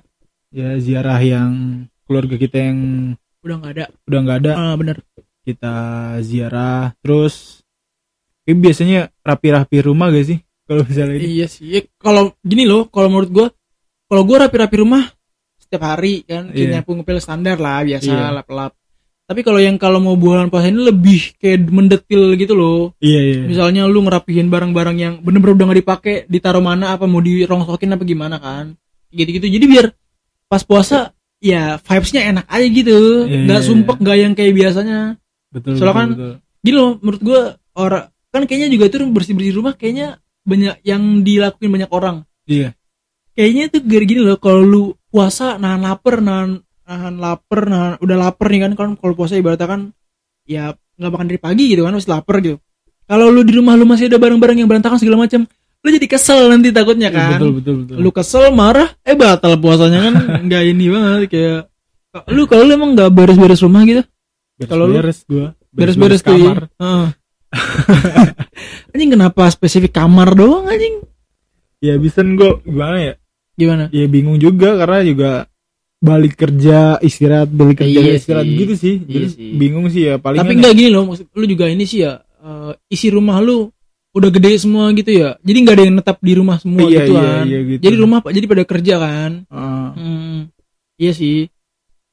ya 0.50 0.68
ziarah 0.78 1.18
yang 1.22 1.50
keluarga 2.06 2.36
kita 2.38 2.56
yang 2.58 2.78
udah 3.42 3.56
nggak 3.58 3.72
ada. 3.78 3.84
udah 4.06 4.18
nggak 4.22 4.38
ada. 4.42 4.52
Ah, 4.58 4.74
benar. 4.74 4.96
Kita 5.42 5.74
ziarah 6.22 6.90
terus 6.98 7.62
biasanya 8.42 9.14
rapi-rapi 9.22 9.78
rumah 9.82 10.10
gak 10.10 10.26
sih? 10.26 10.38
Kalau 10.66 10.82
misalnya 10.82 11.18
ini. 11.22 11.38
Iya 11.38 11.46
sih. 11.46 11.66
Ya, 11.70 11.80
kalau 11.98 12.34
gini 12.42 12.66
loh 12.66 12.86
kalau 12.90 13.06
menurut 13.10 13.30
gua 13.30 13.46
kalau 14.12 14.28
gua 14.28 14.44
rapi-rapi 14.44 14.76
rumah 14.84 15.08
setiap 15.56 15.88
hari 15.88 16.20
kan? 16.28 16.52
Kayak 16.52 16.84
nyapu 16.84 17.00
ngepel 17.00 17.16
standar 17.16 17.56
lah 17.56 17.80
biasa 17.80 18.12
Iya. 18.12 18.28
lap-lap. 18.28 18.76
Tapi 19.24 19.40
kalau 19.40 19.56
yang 19.56 19.80
kalau 19.80 20.04
mau 20.04 20.20
bulan 20.20 20.52
puasa 20.52 20.68
ini 20.68 20.84
lebih 20.84 21.40
kayak 21.40 21.64
mendetil 21.72 22.36
gitu 22.36 22.52
loh. 22.52 22.92
Iya 23.00 23.20
iya. 23.24 23.40
Misalnya 23.48 23.88
lu 23.88 24.04
ngerapihin 24.04 24.52
barang-barang 24.52 24.96
yang 25.00 25.14
bener-bener 25.24 25.56
udah 25.56 25.66
gak 25.72 25.80
dipakai 25.80 26.14
ditaruh 26.28 26.60
mana 26.60 26.92
apa 26.92 27.08
mau 27.08 27.24
dirongsokin 27.24 27.96
apa 27.96 28.04
gimana 28.04 28.36
kan? 28.36 28.76
Gitu-gitu. 29.08 29.48
Jadi 29.48 29.64
biar 29.64 29.96
pas 30.44 30.60
puasa 30.60 31.16
ya 31.40 31.80
vibesnya 31.80 32.28
enak 32.28 32.44
aja 32.52 32.66
gitu. 32.68 33.24
Iya, 33.24 33.48
nggak 33.48 33.60
iya, 33.64 33.64
sumpek 33.64 33.96
nggak 33.96 34.16
yang 34.20 34.32
kayak 34.36 34.52
biasanya. 34.52 34.98
Betul 35.48 35.80
soalnya 35.80 35.88
betul, 35.88 35.96
kan 35.96 36.08
betul. 36.12 36.32
gini 36.60 36.76
loh 36.76 36.90
menurut 37.00 37.20
gua 37.24 37.40
orang 37.80 38.04
kan 38.28 38.42
kayaknya 38.44 38.68
juga 38.68 38.92
tuh 38.92 39.08
bersih 39.08 39.32
bersih 39.32 39.56
rumah 39.56 39.72
kayaknya 39.72 40.20
banyak 40.44 40.84
yang 40.84 41.24
dilakuin 41.24 41.72
banyak 41.72 41.88
orang. 41.88 42.28
Iya 42.44 42.76
kayaknya 43.32 43.64
tuh 43.68 43.80
gara 43.82 44.04
gini 44.04 44.20
loh 44.20 44.36
kalau 44.36 44.62
lu 44.62 44.82
puasa 45.06 45.56
nahan 45.56 45.80
lapar 45.80 46.18
nahan 46.18 46.50
nahan 46.82 47.14
lapar 47.16 47.60
nahan 47.64 47.92
udah 47.98 48.16
lapar 48.18 48.46
nih 48.48 48.60
kan 48.60 48.72
kan 48.74 48.88
kalau 48.94 49.14
puasa 49.14 49.34
ibaratnya 49.34 49.64
kan 49.64 49.80
ya 50.44 50.64
nggak 50.96 51.10
makan 51.10 51.26
dari 51.26 51.38
pagi 51.38 51.64
gitu 51.68 51.82
kan 51.82 51.92
masih 51.92 52.10
lapar 52.10 52.36
gitu. 52.40 52.56
Kalau 53.02 53.28
lu 53.28 53.42
di 53.42 53.52
rumah 53.52 53.74
lu 53.74 53.84
masih 53.84 54.06
ada 54.06 54.16
barang-barang 54.16 54.56
yang 54.56 54.68
berantakan 54.68 54.96
segala 54.96 55.16
macam 55.18 55.44
lu 55.82 55.88
jadi 55.90 56.06
kesel 56.06 56.46
nanti 56.46 56.70
takutnya 56.70 57.08
Iya, 57.08 57.16
kan. 57.16 57.30
betul 57.34 57.50
betul 57.52 57.74
betul. 57.82 57.96
Lu 57.98 58.10
kesel 58.10 58.44
marah 58.50 58.88
eh 59.02 59.14
batal 59.14 59.56
puasanya 59.56 59.98
kan 60.00 60.14
nggak 60.46 60.62
ini 60.64 60.86
banget 60.86 61.20
kayak 61.28 61.60
lu 62.28 62.44
kalau 62.44 62.62
lu 62.62 62.72
emang 62.72 62.90
nggak 62.92 63.10
beres-beres 63.10 63.60
rumah 63.60 63.82
gitu 63.82 64.04
kalau 64.64 64.86
lu- 64.86 64.96
beres 64.96 65.24
gua 65.24 65.56
beres-beres 65.72 66.20
tuh 66.20 66.36
kamar. 66.36 66.68
ya. 66.70 66.78
Heeh. 66.78 67.06
anjing 68.92 69.10
kenapa 69.10 69.48
spesifik 69.48 69.92
kamar 69.92 70.32
doang 70.32 70.66
anjing? 70.66 71.02
Ya 71.80 71.96
bisa 71.96 72.22
gua 72.22 72.60
gimana 72.60 72.96
ya 73.00 73.14
gimana? 73.54 73.88
Ya 73.92 74.04
bingung 74.06 74.36
juga 74.36 74.74
karena 74.78 74.98
juga 75.04 75.30
balik 76.02 76.34
kerja 76.34 76.98
istirahat 76.98 77.46
balik 77.54 77.78
kerja 77.86 77.98
Iya 78.02 78.12
istirahat 78.18 78.46
sih. 78.48 78.56
gitu 78.58 78.74
sih. 78.74 78.94
Iya 78.98 79.06
Jadi 79.06 79.26
sih. 79.30 79.50
bingung 79.54 79.86
sih 79.86 80.02
ya 80.10 80.14
paling 80.18 80.40
tapi 80.42 80.58
enggak 80.58 80.74
gini 80.74 80.90
loh 80.90 81.04
maksud 81.06 81.26
lu 81.30 81.46
juga 81.46 81.70
ini 81.70 81.84
sih 81.86 82.02
ya 82.02 82.18
eh, 82.42 82.72
isi 82.90 83.08
rumah 83.08 83.38
lu 83.38 83.70
udah 84.12 84.28
gede 84.28 84.60
semua 84.60 84.92
gitu 84.92 85.08
ya. 85.08 85.38
Jadi 85.40 85.58
nggak 85.64 85.76
ada 85.78 85.84
yang 85.86 85.96
netap 85.96 86.18
di 86.20 86.32
rumah 86.36 86.56
semua 86.60 86.84
iya 86.84 87.00
gitu 87.00 87.12
iya 87.16 87.22
kan. 87.22 87.44
iya 87.48 87.58
gitu. 87.64 87.80
Jadi 87.86 87.94
rumah 87.96 88.18
jadi 88.28 88.46
pada 88.50 88.64
kerja 88.66 88.94
kan? 88.98 89.30
Heeh. 89.48 89.88
hmm, 89.96 90.38
iya 91.00 91.12
sih. 91.14 91.36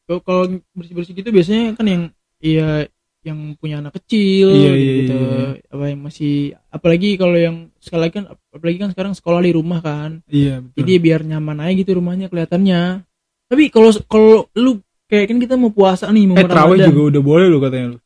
Kalau 0.08 0.22
kalau 0.24 0.44
bersih 0.74 0.96
bersih 0.96 1.14
gitu 1.14 1.30
biasanya 1.30 1.76
kan 1.76 1.86
yang 1.86 2.04
iya 2.40 2.88
yang 3.22 3.36
punya 3.56 3.80
anak 3.80 3.96
kecil 3.96 4.48
Iya, 4.48 4.72
iya, 4.72 4.94
gitu 4.98 5.18
iya. 5.20 5.48
apa 5.68 5.86
yang 5.86 6.00
masih 6.02 6.34
apalagi 6.70 7.10
kalau 7.16 7.36
yang 7.36 7.56
sekali 7.78 8.02
lagi 8.02 8.14
kan 8.16 8.26
apalagi 8.50 8.78
kan 8.80 8.90
sekarang 8.90 9.14
sekolah 9.14 9.42
di 9.42 9.52
rumah 9.52 9.80
kan 9.80 10.24
iya 10.26 10.64
betul 10.64 10.78
jadi 10.80 10.94
biar 10.98 11.22
nyaman 11.26 11.60
aja 11.60 11.74
gitu 11.76 11.92
rumahnya 11.94 12.28
kelihatannya 12.28 13.04
tapi 13.46 13.64
kalau 13.68 13.92
kalau 14.08 14.32
lu 14.54 14.80
kayak 15.06 15.28
kan 15.28 15.38
kita 15.38 15.54
mau 15.54 15.68
puasa 15.68 16.08
nih 16.08 16.26
mau 16.26 16.36
eh 16.36 16.44
terawih 16.44 16.80
juga 16.86 17.02
udah 17.10 17.22
boleh 17.22 17.48
lu 17.48 17.60
katanya 17.60 17.88
lu 17.94 18.00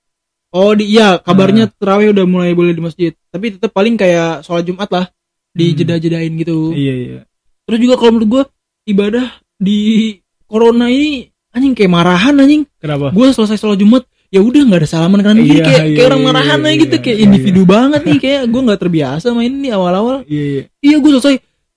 Oh 0.54 0.69
di 0.71 0.86
iya 0.88 1.17
kabarnya 1.17 1.65
Nah. 1.65 1.73
terawih 1.73 2.13
udah 2.13 2.30
mulai 2.30 2.54
boleh 2.54 2.78
di 2.78 2.84
masjid. 2.86 3.10
Tapi 3.28 3.58
tetap 3.58 3.73
paling 3.73 3.97
kayak 3.97 4.45
sholat 4.45 4.62
Jumat 4.62 4.86
lah 4.86 5.10
di 5.49 5.73
Hmm. 5.73 5.78
jeda-jedain 5.82 6.30
gitu. 6.30 6.69
iya 6.71 6.93
iya 6.93 7.19
Terus 7.65 7.82
juga 7.82 7.97
kalau 7.97 8.13
menurut 8.13 8.30
gua 8.30 8.43
ibadah 8.86 9.34
di 9.58 10.13
corona 10.45 10.93
ini 10.93 11.26
anjing 11.49 11.73
kayak 11.73 11.89
marahan 11.89 12.38
anjing. 12.38 12.69
kenapa 12.78 13.10
Gua 13.10 13.34
selesai 13.34 13.58
sholat 13.58 13.82
Jumat 13.82 14.06
ya 14.34 14.41
udah 14.41 14.62
nggak 14.65 14.82
ada 14.82 14.89
salaman 14.89 15.22
kan 15.22 15.38
Iya, 15.38 15.62
kayak, 15.62 15.86
iya, 15.86 15.96
kayak 15.96 16.08
orang 16.10 16.22
iya, 16.26 16.28
marahan 16.34 16.60
iya, 16.60 16.65
aja 16.65 16.82
gitu 16.82 16.96
iya, 16.98 17.04
kayak 17.06 17.17
iya, 17.17 17.26
individu 17.30 17.62
banget 17.69 18.02
nih 18.02 18.17
kayak 18.17 18.41
gua 18.50 18.62
nggak 18.65 18.82
terbiasa 18.82 19.28
main 19.38 19.54
ini 19.54 19.69
awal-awal. 19.69 20.17
iya 20.26 20.43
iya. 20.43 20.63
Iya 20.82 20.96
gua 20.98 21.12
selesai 21.22 21.36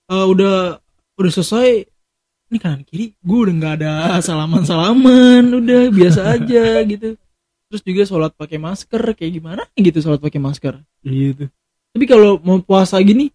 eh, 0.09 0.25
udah 0.33 0.55
udah 1.21 1.31
selesai 1.31 1.69
ini 2.47 2.57
kanan 2.63 2.81
kiri 2.87 3.11
gue 3.11 3.37
udah 3.43 3.53
nggak 3.59 3.73
ada 3.83 3.91
salaman 4.23 4.63
salaman 4.63 5.43
udah 5.51 5.93
biasa 5.93 6.21
aja 6.33 6.65
gitu. 6.91 7.13
Terus 7.67 7.81
juga 7.83 8.01
sholat 8.07 8.31
pakai 8.33 8.57
masker 8.57 9.03
kayak 9.13 9.31
gimana 9.37 9.63
gitu 9.77 9.99
sholat 10.01 10.17
pakai 10.23 10.39
masker. 10.41 10.79
Iya 11.03 11.45
tuh 11.45 11.49
tapi 11.97 12.05
kalau 12.05 12.37
mau 12.45 12.61
puasa 12.61 13.01
gini 13.01 13.25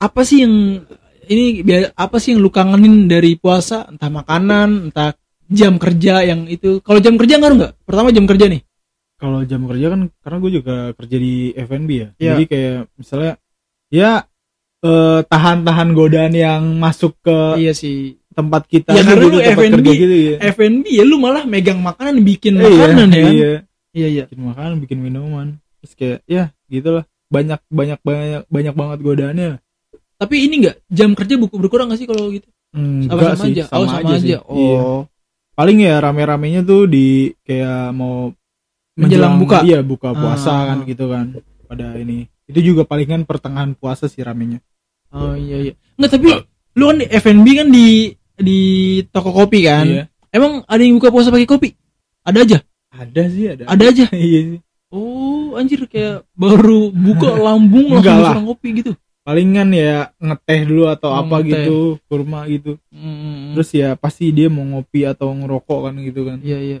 apa 0.00 0.24
sih 0.24 0.40
yang 0.40 0.80
ini 1.28 1.60
apa 1.92 2.16
sih 2.16 2.32
yang 2.32 2.40
lu 2.40 2.48
kangenin 2.48 3.04
dari 3.12 3.36
puasa? 3.36 3.84
Entah 3.92 4.08
makanan 4.08 4.88
entah 4.88 5.12
jam 5.50 5.76
kerja 5.76 6.14
yang 6.22 6.46
itu 6.46 6.78
kalau 6.80 6.98
jam 6.98 7.14
kerja 7.14 7.36
ngaruh 7.36 7.56
nggak 7.58 7.72
pertama 7.82 8.08
jam 8.08 8.24
kerja 8.24 8.46
nih 8.46 8.62
kalau 9.16 9.42
jam 9.42 9.66
kerja 9.66 9.86
kan 9.88 10.00
karena 10.16 10.36
gue 10.38 10.52
juga 10.54 10.74
kerja 10.94 11.16
di 11.16 11.34
F&B 11.52 11.90
ya 11.90 12.08
Iya. 12.16 12.30
jadi 12.32 12.44
kayak 12.46 12.78
misalnya 12.94 13.32
ya 13.88 14.10
eh, 14.80 15.20
tahan-tahan 15.22 15.88
godaan 15.90 16.32
yang 16.32 16.62
masuk 16.74 17.18
ke 17.20 17.38
iya 17.58 17.72
sih 17.72 18.16
tempat 18.30 18.64
kita 18.64 18.94
Ya, 18.94 19.02
nih 19.02 19.10
karena 19.10 19.20
gitu, 19.20 19.28
lu 19.28 19.40
F&B, 19.42 19.74
kerja 19.76 19.92
gitu 19.92 20.16
ya 20.16 20.36
F&B 20.48 20.84
ya 20.88 21.02
lu 21.02 21.16
malah 21.18 21.44
megang 21.44 21.78
makanan 21.78 22.22
bikin 22.22 22.56
Eh, 22.56 22.64
iya, 22.64 22.70
makanan 22.80 23.08
ya 23.10 23.20
kan? 23.20 23.32
iya 23.32 23.52
iya 23.90 24.08
iya 24.08 24.22
bikin 24.24 24.40
makanan 24.46 24.74
bikin 24.78 24.98
minuman 24.98 25.46
terus 25.78 25.92
kayak 25.94 26.18
ya 26.24 26.42
gitulah 26.66 27.04
banyak 27.26 27.58
banyak 27.68 27.98
banyak 28.00 28.42
banyak 28.46 28.74
banget 28.74 28.98
godaannya 29.00 29.50
tapi 30.14 30.46
ini 30.46 30.54
enggak 30.60 30.76
jam 30.86 31.12
kerja 31.12 31.34
buku 31.36 31.56
berkurang 31.56 31.88
gak 31.88 31.98
sih 31.98 32.06
kalau 32.06 32.30
gitu 32.30 32.46
Enggak 32.70 33.34
sama 33.34 33.44
sih, 33.44 33.52
aja? 33.52 33.64
Oh, 33.74 33.82
sama 33.82 34.14
sih. 34.14 34.30
aja. 34.30 34.38
Oh. 34.46 34.54
Iya. 34.54 34.82
Paling 35.60 35.84
ya 35.84 36.00
rame-ramenya 36.00 36.64
tuh 36.64 36.88
di 36.88 37.28
kayak 37.44 37.92
mau 37.92 38.32
Menjelang 38.96 39.36
buka? 39.36 39.60
Iya, 39.60 39.84
buka 39.84 40.16
puasa 40.16 40.48
Ah. 40.52 40.64
kan 40.72 40.78
gitu 40.84 41.08
kan. 41.08 41.36
Pada 41.68 41.92
ini. 41.96 42.24
Itu 42.48 42.64
juga 42.64 42.88
palingan 42.88 43.28
pertengahan 43.28 43.76
puasa 43.76 44.08
sih 44.08 44.24
ramenya. 44.24 44.64
oh 45.10 45.34
iya 45.34 45.58
iya 45.58 45.72
enggak 45.98 46.10
tapi 46.14 46.30
lu 46.78 46.84
kan 46.86 46.96
di 46.96 47.06
F&B 47.10 47.46
kan 47.50 47.68
di 47.68 48.14
di 48.38 48.58
toko 49.10 49.34
kopi 49.34 49.66
kan 49.66 49.82
Iya. 49.82 50.04
emang 50.30 50.62
ada 50.64 50.78
yang 50.80 51.02
buka 51.02 51.10
puasa 51.10 51.34
pakai 51.34 51.50
kopi 51.50 51.74
ada 52.22 52.46
aja 52.46 52.62
Ada 52.94 53.22
sih, 53.26 53.44
ada. 53.50 53.66
ada 53.66 53.84
aja 53.90 54.06
iya 54.14 54.40
sih. 54.54 54.60
oh 54.94 55.58
anjir 55.58 55.82
kayak 55.90 56.22
baru 56.30 56.94
buka 56.94 57.26
lambung 57.36 57.90
langsung 57.98 58.54
kopi 58.54 58.86
gitu 58.86 58.94
Palingan 59.30 59.70
ya 59.70 60.10
ngeteh 60.12 60.60
dulu 60.64 60.84
atau 60.86 61.08
Oh, 61.08 61.22
apa 61.22 61.38
ngeteh. 61.38 61.62
gitu, 61.62 61.78
kurma 62.04 62.42
gitu. 62.44 62.82
Hmm, 62.90 63.54
Terus 63.54 63.70
ya 63.72 63.94
pasti 63.94 64.28
dia 64.28 64.46
mau 64.46 64.66
ngopi 64.66 65.06
atau 65.06 65.30
ngerokok 65.30 65.78
kan 65.80 65.94
gitu 66.00 66.20
kan. 66.24 66.38
iya 66.40 66.58
iya 66.58 66.78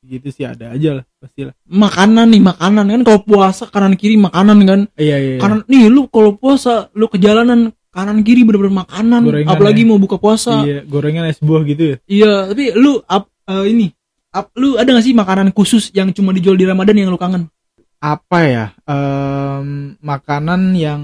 Gitu 0.00 0.28
sih 0.30 0.44
ada 0.44 0.68
aja 0.70 0.90
lah, 0.94 1.04
pastilah. 1.14 1.52
makanan 1.64 2.28
nih 2.28 2.40
makanan 2.42 2.84
kan 2.86 3.00
kalau 3.02 3.20
puasa 3.20 3.64
kanan 3.66 3.92
kiri 3.94 4.16
makanan 4.16 4.56
kan 4.62 4.80
Iya, 4.94 5.16
iya. 5.16 5.30
iya. 5.30 5.38
kanan 5.38 5.64
nih 5.64 5.88
lu 5.88 6.08
kalau 6.08 6.32
puasa 6.34 6.92
lu 6.92 7.04
ke 7.04 7.16
jalanan 7.16 7.72
kanan 7.88 8.20
kiri 8.20 8.42
bener-bener 8.42 8.74
makanan 8.78 9.20
Gorengan 9.22 9.48
apalagi 9.50 9.80
ya. 9.80 9.86
mau 9.86 9.96
buka 9.96 10.16
puasa 10.16 10.60
Iya, 10.60 10.84
gorengan 10.84 11.24
es 11.24 11.36
buah 11.38 11.64
gitu 11.64 11.84
ya. 11.86 11.96
iya 12.06 12.32
tapi 12.46 12.72
lu 12.74 13.00
up 13.02 13.28
eh, 13.44 13.64
ini 13.66 13.92
up, 14.30 14.52
lu 14.54 14.74
ada 14.74 14.88
gak 14.90 15.04
sih 15.04 15.12
makanan 15.12 15.48
khusus 15.50 15.88
yang 15.90 16.08
cuma 16.10 16.32
dijual 16.32 16.52
di 16.54 16.64
Ramadan 16.64 16.96
yang 16.96 17.08
lu 17.08 17.16
kangen 17.16 17.48
Apa 17.96 18.38
ya? 18.42 18.64
Em, 18.84 19.96
makanan 19.98 20.62
yang 20.74 21.00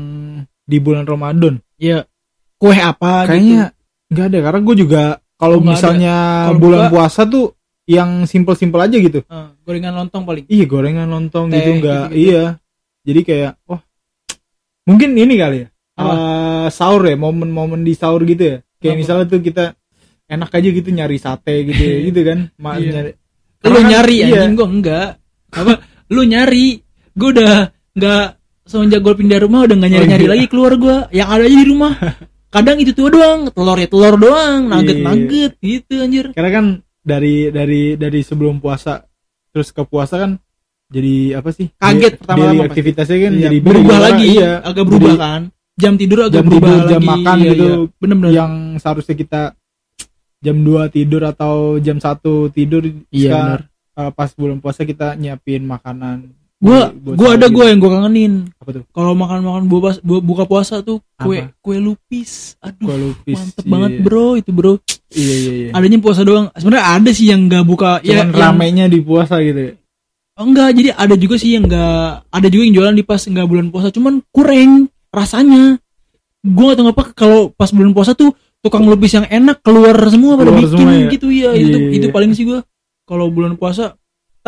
di 0.70 0.78
bulan 0.78 1.02
Ramadan. 1.02 1.58
Iya. 1.76 2.06
Kue 2.54 2.76
apa 2.76 3.26
Kayaknya 3.26 3.74
nggak 4.06 4.26
ada 4.30 4.38
karena 4.40 4.60
gue 4.62 4.76
juga 4.78 5.02
kalau 5.34 5.56
Oh, 5.58 5.60
nggak 5.60 5.74
misalnya 5.74 6.14
Kalau 6.46 6.60
bulan 6.60 6.80
buka- 6.86 6.92
puasa 6.92 7.22
tuh 7.24 7.46
yang 7.88 8.10
simpel-simpel 8.22 8.78
aja 8.78 8.94
gitu. 8.94 9.18
gitu? 9.18 9.20
Eh, 9.26 9.48
gorengan 9.60 9.94
lontong 9.96 10.22
paling. 10.22 10.44
Iya 10.46 10.64
gorengan 10.64 11.08
lontong 11.08 11.50
Teh 11.50 11.58
gitu 11.58 11.70
nggak 11.80 12.02
gitu-gitu. 12.08 12.30
iya. 12.30 12.44
Jadi 13.02 13.20
kayak 13.24 13.52
wah 13.64 13.80
mungkin 14.84 15.10
ini 15.14 15.34
kali 15.34 15.56
ya. 15.60 15.68
Apa? 15.96 16.12
eh, 16.12 16.66
sahur 16.70 17.02
ya 17.02 17.12
momen-momen 17.14 17.82
di 17.82 17.92
sahur 17.92 18.22
gitu 18.22 18.40
ya. 18.40 18.56
Kayak 18.78 18.94
Apa? 18.94 19.00
misalnya 19.02 19.24
tuh 19.26 19.40
kita 19.40 19.64
enak 20.26 20.48
aja 20.48 20.68
gitu 20.70 20.88
nyari 20.88 21.16
sate 21.16 21.54
gitu 21.66 21.82
ya, 21.82 21.98
gitu 22.08 22.20
kan. 22.22 22.38
Ma- 22.56 22.78
Iya. 22.78 22.90
nyari 22.94 23.10
Lu 23.10 23.64
Karena 23.66 23.76
kan- 23.76 23.90
nyari 23.90 24.16
iya. 24.16 24.26
anjing 24.38 24.54
gua 24.54 24.68
enggak. 24.68 25.08
Apa? 25.50 25.72
Lu 26.08 26.22
nyari. 26.22 26.66
Gua 27.12 27.28
udah 27.30 27.54
enggak 27.92 28.26
semenjak 28.70 29.00
gua 29.00 29.12
pindah 29.12 29.40
rumah 29.40 29.66
udah 29.66 29.74
enggak 29.74 29.90
nyari-nyari 29.90 30.22
Oh, 30.22 30.26
iya. 30.26 30.32
lagi 30.32 30.46
keluar 30.46 30.72
gua. 30.76 30.96
Yang 31.10 31.28
ada 31.28 31.42
aja 31.42 31.56
di 31.56 31.66
rumah. 31.66 31.92
Kadang 32.48 32.76
itu 32.78 32.90
tuh 32.90 33.06
doang, 33.08 33.40
telur 33.48 33.74
ya 33.76 33.86
telur 33.86 34.14
doang, 34.16 34.60
Iya. 34.64 34.70
nugget-nugget 34.72 35.52
gitu 35.60 35.94
anjir. 35.98 36.26
karena 36.30 36.50
kan 36.52 36.64
dari 37.00 37.46
dari 37.48 37.82
dari 37.94 38.20
sebelum 38.20 38.58
puasa 38.58 39.02
terus 39.50 39.70
ke 39.70 39.82
puasa 39.82 40.14
kan 40.16 40.30
jadi 40.86 41.38
apa 41.38 41.50
sih 41.50 41.70
Kaget 41.72 42.18
daily 42.20 42.58
pasti. 42.58 42.66
aktivitasnya 42.68 43.18
kan 43.20 43.32
Iya, 43.32 43.42
jadi 43.44 43.56
berubah 43.60 43.96
beda, 43.96 44.04
lagi, 44.04 44.24
iya 44.28 44.50
agak 44.60 44.84
berubah 44.84 45.08
Jadi 45.08 45.22
kan. 45.22 45.42
Jam 45.76 45.94
tidur 45.96 46.18
agak 46.20 46.32
jam 46.32 46.44
berubah 46.44 46.60
tidur, 46.66 46.76
lagi. 46.76 46.90
jam 46.90 47.02
makan 47.04 47.36
Iya, 47.36 47.48
gitu. 47.48 47.64
iya. 47.64 47.76
Bener-bener. 47.96 48.32
yang 48.32 48.52
seharusnya 48.76 49.16
kita 49.16 49.42
jam 50.40 50.56
2 50.58 50.66
tidur 50.88 51.22
atau 51.22 51.54
jam 51.78 51.96
1 51.96 52.20
tidur 52.48 52.82
Iya, 53.08 53.30
sekarang, 53.30 53.46
bener. 53.60 53.60
eh, 53.96 54.10
pas 54.10 54.30
bulan 54.32 54.58
puasa 54.58 54.82
kita 54.82 55.14
nyiapin 55.14 55.62
makanan 55.62 56.16
Gua 56.60 56.92
buat 56.92 57.16
gua 57.16 57.26
sahur 57.26 57.38
ada 57.40 57.46
gua 57.48 57.64
yang 57.66 57.78
gua 57.78 57.90
kangenin. 57.96 58.32
apa 58.54 58.70
tuh 58.70 58.82
Kalau 58.90 59.12
makan-makan 59.14 59.64
buka, 59.64 59.90
buka 60.02 60.44
puasa 60.44 60.80
tuh 60.80 61.00
kue 61.16 61.40
Apa? 61.40 61.56
kue 61.56 61.76
lupis. 61.78 62.60
Aduh. 62.60 62.84
Kue 62.84 62.96
lupis 62.98 63.36
Mantep 63.40 63.64
iya. 63.64 63.70
banget 63.70 63.90
bro 64.00 64.26
itu 64.34 64.50
bro 64.50 64.72
iya 65.10 65.34
iya 65.34 65.52
iya 65.56 65.68
adanya 65.72 65.98
puasa 65.98 66.20
doang 66.20 66.52
sebenarnya 66.54 66.86
ada 66.94 67.10
sih 67.10 67.26
yang 67.26 67.48
nggak 67.48 67.64
buka 67.64 67.98
ya 67.98 68.14
cuman 68.14 68.18
yang- 68.20 68.30
ramenya 68.32 68.84
di 68.86 69.00
puasa 69.00 69.40
gitu 69.40 69.58
ya 69.58 69.74
Oh, 70.36 70.46
enggak 70.46 70.72
jadi 70.72 70.94
ada 70.94 71.14
juga 71.14 71.36
sih 71.36 71.52
yang 71.52 71.66
nggak 71.66 72.04
ada 72.28 72.46
juga 72.46 72.62
yang 72.62 72.74
jualan 72.74 72.94
di 72.94 73.02
pas 73.02 73.20
nggak 73.20 73.44
bulan 73.44 73.66
puasa 73.68 73.90
cuman 73.90 74.24
kurang 74.30 74.86
rasanya 75.10 75.76
gua 76.40 76.72
gak 76.72 76.76
tau 76.78 76.88
apa 76.88 77.04
kalau 77.12 77.40
pas 77.50 77.68
bulan 77.68 77.90
puasa 77.90 78.14
tuh 78.14 78.32
tukang 78.60 78.84
lupis 78.84 79.12
yang 79.12 79.26
enak 79.26 79.60
keluar 79.60 79.92
semua 80.06 80.36
pada 80.36 80.48
Keluar 80.48 80.60
bikin 80.62 80.72
semua 80.72 80.92
ya? 80.94 81.08
gitu 81.10 81.28
ya 81.28 81.50
itu 81.52 81.76
Iya, 81.76 81.90
itu 81.92 82.06
iya. 82.06 82.14
paling 82.14 82.32
sih 82.32 82.44
gua 82.44 82.64
kalau 83.02 83.28
bulan 83.28 83.52
puasa 83.54 83.99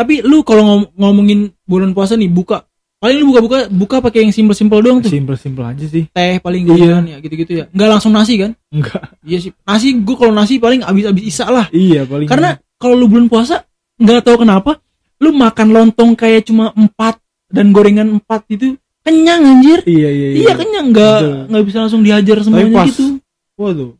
tapi 0.03 0.19
lu 0.19 0.43
kalau 0.43 0.63
ngom- 0.63 0.89
ngomongin 0.93 1.39
bulan 1.63 1.95
puasa 1.95 2.13
nih 2.13 2.27
buka. 2.27 2.67
Paling 2.99 3.19
lu 3.19 3.35
buka-buka 3.35 3.67
buka 3.67 3.99
pakai 3.99 4.23
yang 4.23 4.31
simpel-simpel 4.31 4.79
doang 4.79 5.03
tuh. 5.03 5.11
Simpel 5.11 5.35
aja 5.59 5.83
sih. 5.83 6.07
Teh 6.07 6.39
paling 6.39 6.63
Iya. 6.63 6.71
gorengan 6.71 7.03
ya 7.07 7.17
gitu-gitu 7.19 7.51
ya. 7.53 7.65
Nggak 7.67 7.89
langsung 7.89 8.11
nasi 8.11 8.39
kan? 8.39 8.55
Enggak 8.69 9.03
iya 9.23 9.37
sih. 9.39 9.51
Nasi 9.63 9.87
gua 9.99 10.15
kalau 10.17 10.31
nasi 10.31 10.55
paling 10.55 10.83
abis-abis 10.83 11.23
isa 11.23 11.47
lah. 11.47 11.67
Iya 11.67 12.07
paling 12.07 12.31
karena 12.31 12.55
kalau 12.75 12.95
lu 12.95 13.07
bulan 13.07 13.27
puasa 13.27 13.67
nggak 13.99 14.23
tahu 14.23 14.43
kenapa 14.43 14.79
lu 15.19 15.31
makan 15.31 15.67
lontong 15.71 16.15
kayak 16.15 16.47
cuma 16.47 16.71
empat 16.71 17.19
dan 17.51 17.75
gorengan 17.75 18.07
empat 18.07 18.47
itu 18.47 18.79
kenyang 19.03 19.51
anjir. 19.51 19.83
Iya 19.83 20.09
iya 20.09 20.27
iya, 20.39 20.51
kenyang. 20.55 20.95
Nggak 20.95 21.19
nggak 21.51 21.63
bisa 21.67 21.77
langsung 21.83 22.03
dihajar 22.03 22.39
semuanya 22.39 22.71
pas- 22.71 22.87
gitu. 22.87 23.19
waduh 23.53 23.91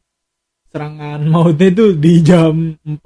serangan 0.72 1.22
mautnya 1.28 1.70
tuh 1.70 1.94
di 1.94 2.24
jam 2.26 2.74
4 2.82 2.98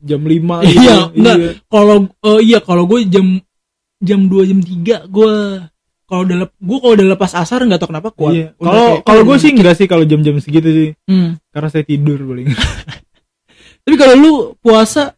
jam 0.00 0.20
5 0.20 0.32
Iya, 0.76 0.96
enggak. 1.10 1.36
kalau 1.66 1.96
eh, 2.06 2.40
iya 2.42 2.58
kalau 2.58 2.84
gue 2.84 3.04
jam 3.04 3.26
jam 3.98 4.20
2 4.24 4.48
jam 4.48 4.58
3 4.58 5.06
gue 5.06 5.32
kalau 6.04 6.22
udah 6.24 6.36
lep, 6.38 6.50
gue 6.52 6.78
kalau 6.80 6.92
udah 6.92 7.06
lepas 7.08 7.32
asar 7.32 7.62
nggak 7.62 7.78
tahu 7.78 7.90
kenapa 7.90 8.10
kuat 8.10 8.32
Iya. 8.32 8.46
Kalau 8.56 8.86
kalau 9.00 9.22
gue 9.22 9.36
sih 9.36 9.50
enggak 9.52 9.74
sih 9.74 9.86
kalau 9.86 10.02
jam-jam 10.02 10.34
segitu 10.36 10.68
sih. 10.68 10.88
Hmm. 11.04 11.38
Karena 11.48 11.68
saya 11.68 11.84
tidur 11.84 12.18
paling. 12.18 12.50
tapi 13.82 13.96
kalau 13.96 14.14
lu 14.14 14.32
puasa 14.58 15.14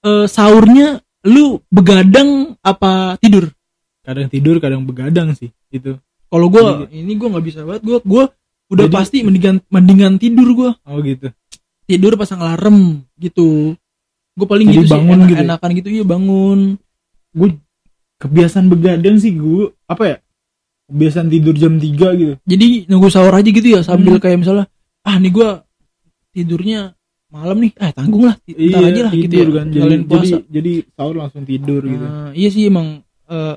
eh, 0.00 0.26
sahurnya 0.26 0.98
lu 1.22 1.60
begadang 1.66 2.56
apa 2.58 3.14
tidur 3.16 3.52
kadang 4.00 4.26
tidur, 4.26 4.56
kadang 4.58 4.82
begadang 4.82 5.28
sih 5.32 5.52
itu. 5.68 5.94
kalau 6.26 6.48
gue 6.48 6.88
ini 6.90 7.12
gue 7.14 7.28
nggak 7.28 7.44
bisa 7.44 7.60
banget 7.62 7.82
gue 7.84 7.98
gue 8.00 8.24
udah 8.70 8.86
Jadi- 8.86 8.96
pasti 8.96 9.16
mendingan 9.20 9.56
mendingan 9.68 10.16
tidur 10.16 10.48
gue 10.50 10.70
Oh 10.82 10.98
gitu. 11.00 11.28
tidur 11.84 12.14
pasang 12.14 12.40
alarm 12.40 13.04
gitu 13.14 13.76
gue 14.40 14.48
paling 14.48 14.66
Jadi 14.66 14.76
gitu 14.78 14.88
bangun 14.88 15.04
sih 15.06 15.14
enak, 15.14 15.28
gitu 15.28 15.36
ya? 15.36 15.46
enakan 15.46 15.70
gitu 15.74 15.88
iya 15.90 16.04
bangun 16.04 16.58
Gue 17.30 17.48
kebiasaan 18.16 18.66
begadang 18.66 19.16
sih 19.16 19.32
gue 19.32 19.70
apa 19.84 20.02
ya? 20.02 20.16
Kebiasaan 20.88 21.28
tidur 21.28 21.54
jam 21.54 21.76
3 21.76 21.86
gitu. 22.16 22.34
jadi 22.42 22.66
nunggu 22.84 23.08
sahur 23.08 23.30
aja 23.30 23.46
gitu 23.46 23.68
ya 23.68 23.80
sambil 23.80 24.16
Hmm. 24.16 24.22
kayak 24.22 24.38
misalnya 24.40 24.66
ah 25.00 25.16
nih 25.16 25.30
gue 25.30 25.48
tidurnya 26.30 26.80
malam 27.28 27.62
nih 27.62 27.70
eh 27.76 27.92
tanggung 27.92 28.26
lah 28.26 28.34
ntar 28.40 28.58
iya, 28.82 28.90
aja 28.90 29.00
lah 29.06 29.12
gitu 29.12 29.24
tidur 29.30 29.46
ya 29.46 29.54
kan. 29.54 29.66
Jadi, 29.68 29.94
jadi 30.02 30.28
jadi 30.50 30.72
sahur 30.90 31.14
langsung 31.16 31.44
tidur 31.44 31.82
gitu. 31.84 32.02
Nah, 32.02 32.30
iya 32.32 32.48
sih 32.50 32.66
emang 32.66 32.86
eh, 33.26 33.54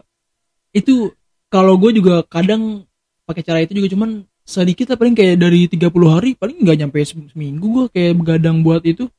itu 0.71 1.09
kalau 1.49 1.73
gue 1.75 1.91
juga 1.91 2.21
kadang 2.23 2.85
pakai 3.23 3.41
cara 3.41 3.59
itu 3.61 3.73
juga 3.73 3.89
cuman 3.89 4.09
sedikit 4.43 4.91
lah 4.91 4.97
paling 4.97 5.15
kayak 5.15 5.39
dari 5.39 5.65
30 5.65 5.79
hari 6.05 6.35
paling 6.35 6.59
nggak 6.59 6.77
nyampe 6.77 6.99
sem- 7.01 7.29
seminggu 7.29 7.65
gue 7.65 7.85
kayak 7.89 8.13
begadang 8.13 8.61
buat 8.61 8.83
itu 8.83 9.09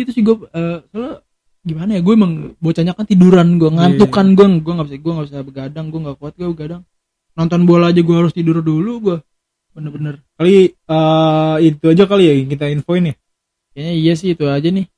itu 0.00 0.10
sih 0.10 0.22
gue 0.22 0.36
eh, 0.50 0.78
soalnya 0.88 1.14
gimana 1.60 1.90
ya 1.92 2.00
gue 2.00 2.14
emang 2.14 2.32
bocahnya 2.56 2.92
kan 2.92 3.04
tiduran 3.04 3.60
gue 3.60 3.68
ngantuk 3.68 4.08
Iya. 4.08 4.16
kan 4.16 4.26
gue 4.32 4.46
gue 4.58 4.72
nggak 4.72 4.86
bisa 4.86 4.96
gue 4.96 5.12
nggak 5.12 5.26
bisa 5.28 5.40
begadang 5.42 5.86
gue 5.88 6.00
nggak 6.00 6.16
kuat 6.16 6.34
gue 6.34 6.48
begadang 6.48 6.82
nonton 7.32 7.60
bola 7.62 7.88
aja 7.88 8.00
gue 8.00 8.16
harus 8.16 8.32
tidur 8.32 8.60
dulu 8.60 8.92
gue 9.00 9.16
bener-bener 9.70 10.18
Kali 10.34 10.72
eh, 10.72 11.56
itu 11.62 11.84
aja 11.86 12.04
kali 12.04 12.24
ya 12.24 12.34
yang 12.34 12.48
kita 12.48 12.64
infoin 12.68 13.12
ya. 13.12 13.14
kayaknya 13.70 13.92
iya 13.94 14.12
sih 14.14 14.32
itu 14.32 14.44
aja 14.44 14.68
nih 14.68 14.88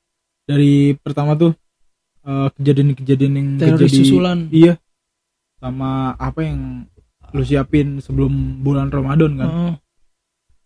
Dari 0.43 0.73
pertama 0.97 1.35
tuh 1.35 1.51
eh, 2.21 2.47
kejadian-kejadian 2.53 3.33
yang 3.33 3.47
teroris 3.55 3.87
kejadi 3.87 3.97
susulan 4.01 4.39
Iya. 4.49 4.73
Sama 5.57 6.11
apa 6.13 6.39
yang 6.41 6.83
lu 7.31 7.41
siapin 7.41 7.97
sebelum 7.97 8.31
bulan 8.59 8.87
Ramadan 8.87 9.31
kan. 9.35 9.49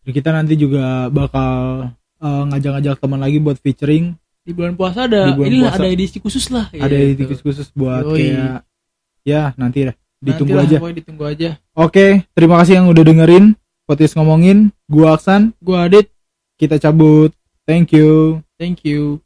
Jadi 0.01 0.11
kita 0.11 0.29
nanti 0.31 0.53
juga 0.55 1.07
bakal 1.07 1.53
eh, 2.17 2.43
ngajak-ngajak 2.47 2.97
teman 2.97 3.19
lagi 3.19 3.37
buat 3.37 3.57
featuring. 3.57 4.17
Di 4.47 4.55
bulan 4.55 4.73
puasa 4.73 5.03
ada 5.03 5.35
bulan 5.35 5.47
inilah 5.51 5.71
puasa. 5.75 5.83
ada 5.83 5.87
edisi 5.91 6.17
khusus 6.17 6.45
lah 6.47 6.71
Ada 6.71 6.95
Gitu. 6.95 7.27
edisi 7.27 7.43
khusus 7.43 7.67
buat 7.75 8.07
Yoi. 8.07 8.15
kayak 8.15 8.57
ya 9.21 9.41
nanti 9.53 9.91
dah 9.91 9.95
ditunggu 10.17 10.55
Nantilah, 10.55 10.63
aja. 10.65 10.77
pokoknya 10.79 10.97
ditunggu 11.03 11.23
aja 11.27 11.49
Oke, 11.75 12.05
terima 12.31 12.55
kasih 12.57 12.73
yang 12.79 12.87
udah 12.87 13.03
dengerin 13.03 13.45
podcast 13.83 14.17
ngomongin. 14.17 14.73
Gua 14.89 15.13
Aksan, 15.13 15.53
gua 15.61 15.85
Adit 15.85 16.09
kita 16.55 16.79
cabut. 16.79 17.35
Thank 17.67 17.91
you. 17.93 18.39
thank 18.57 18.81
you 18.81 19.19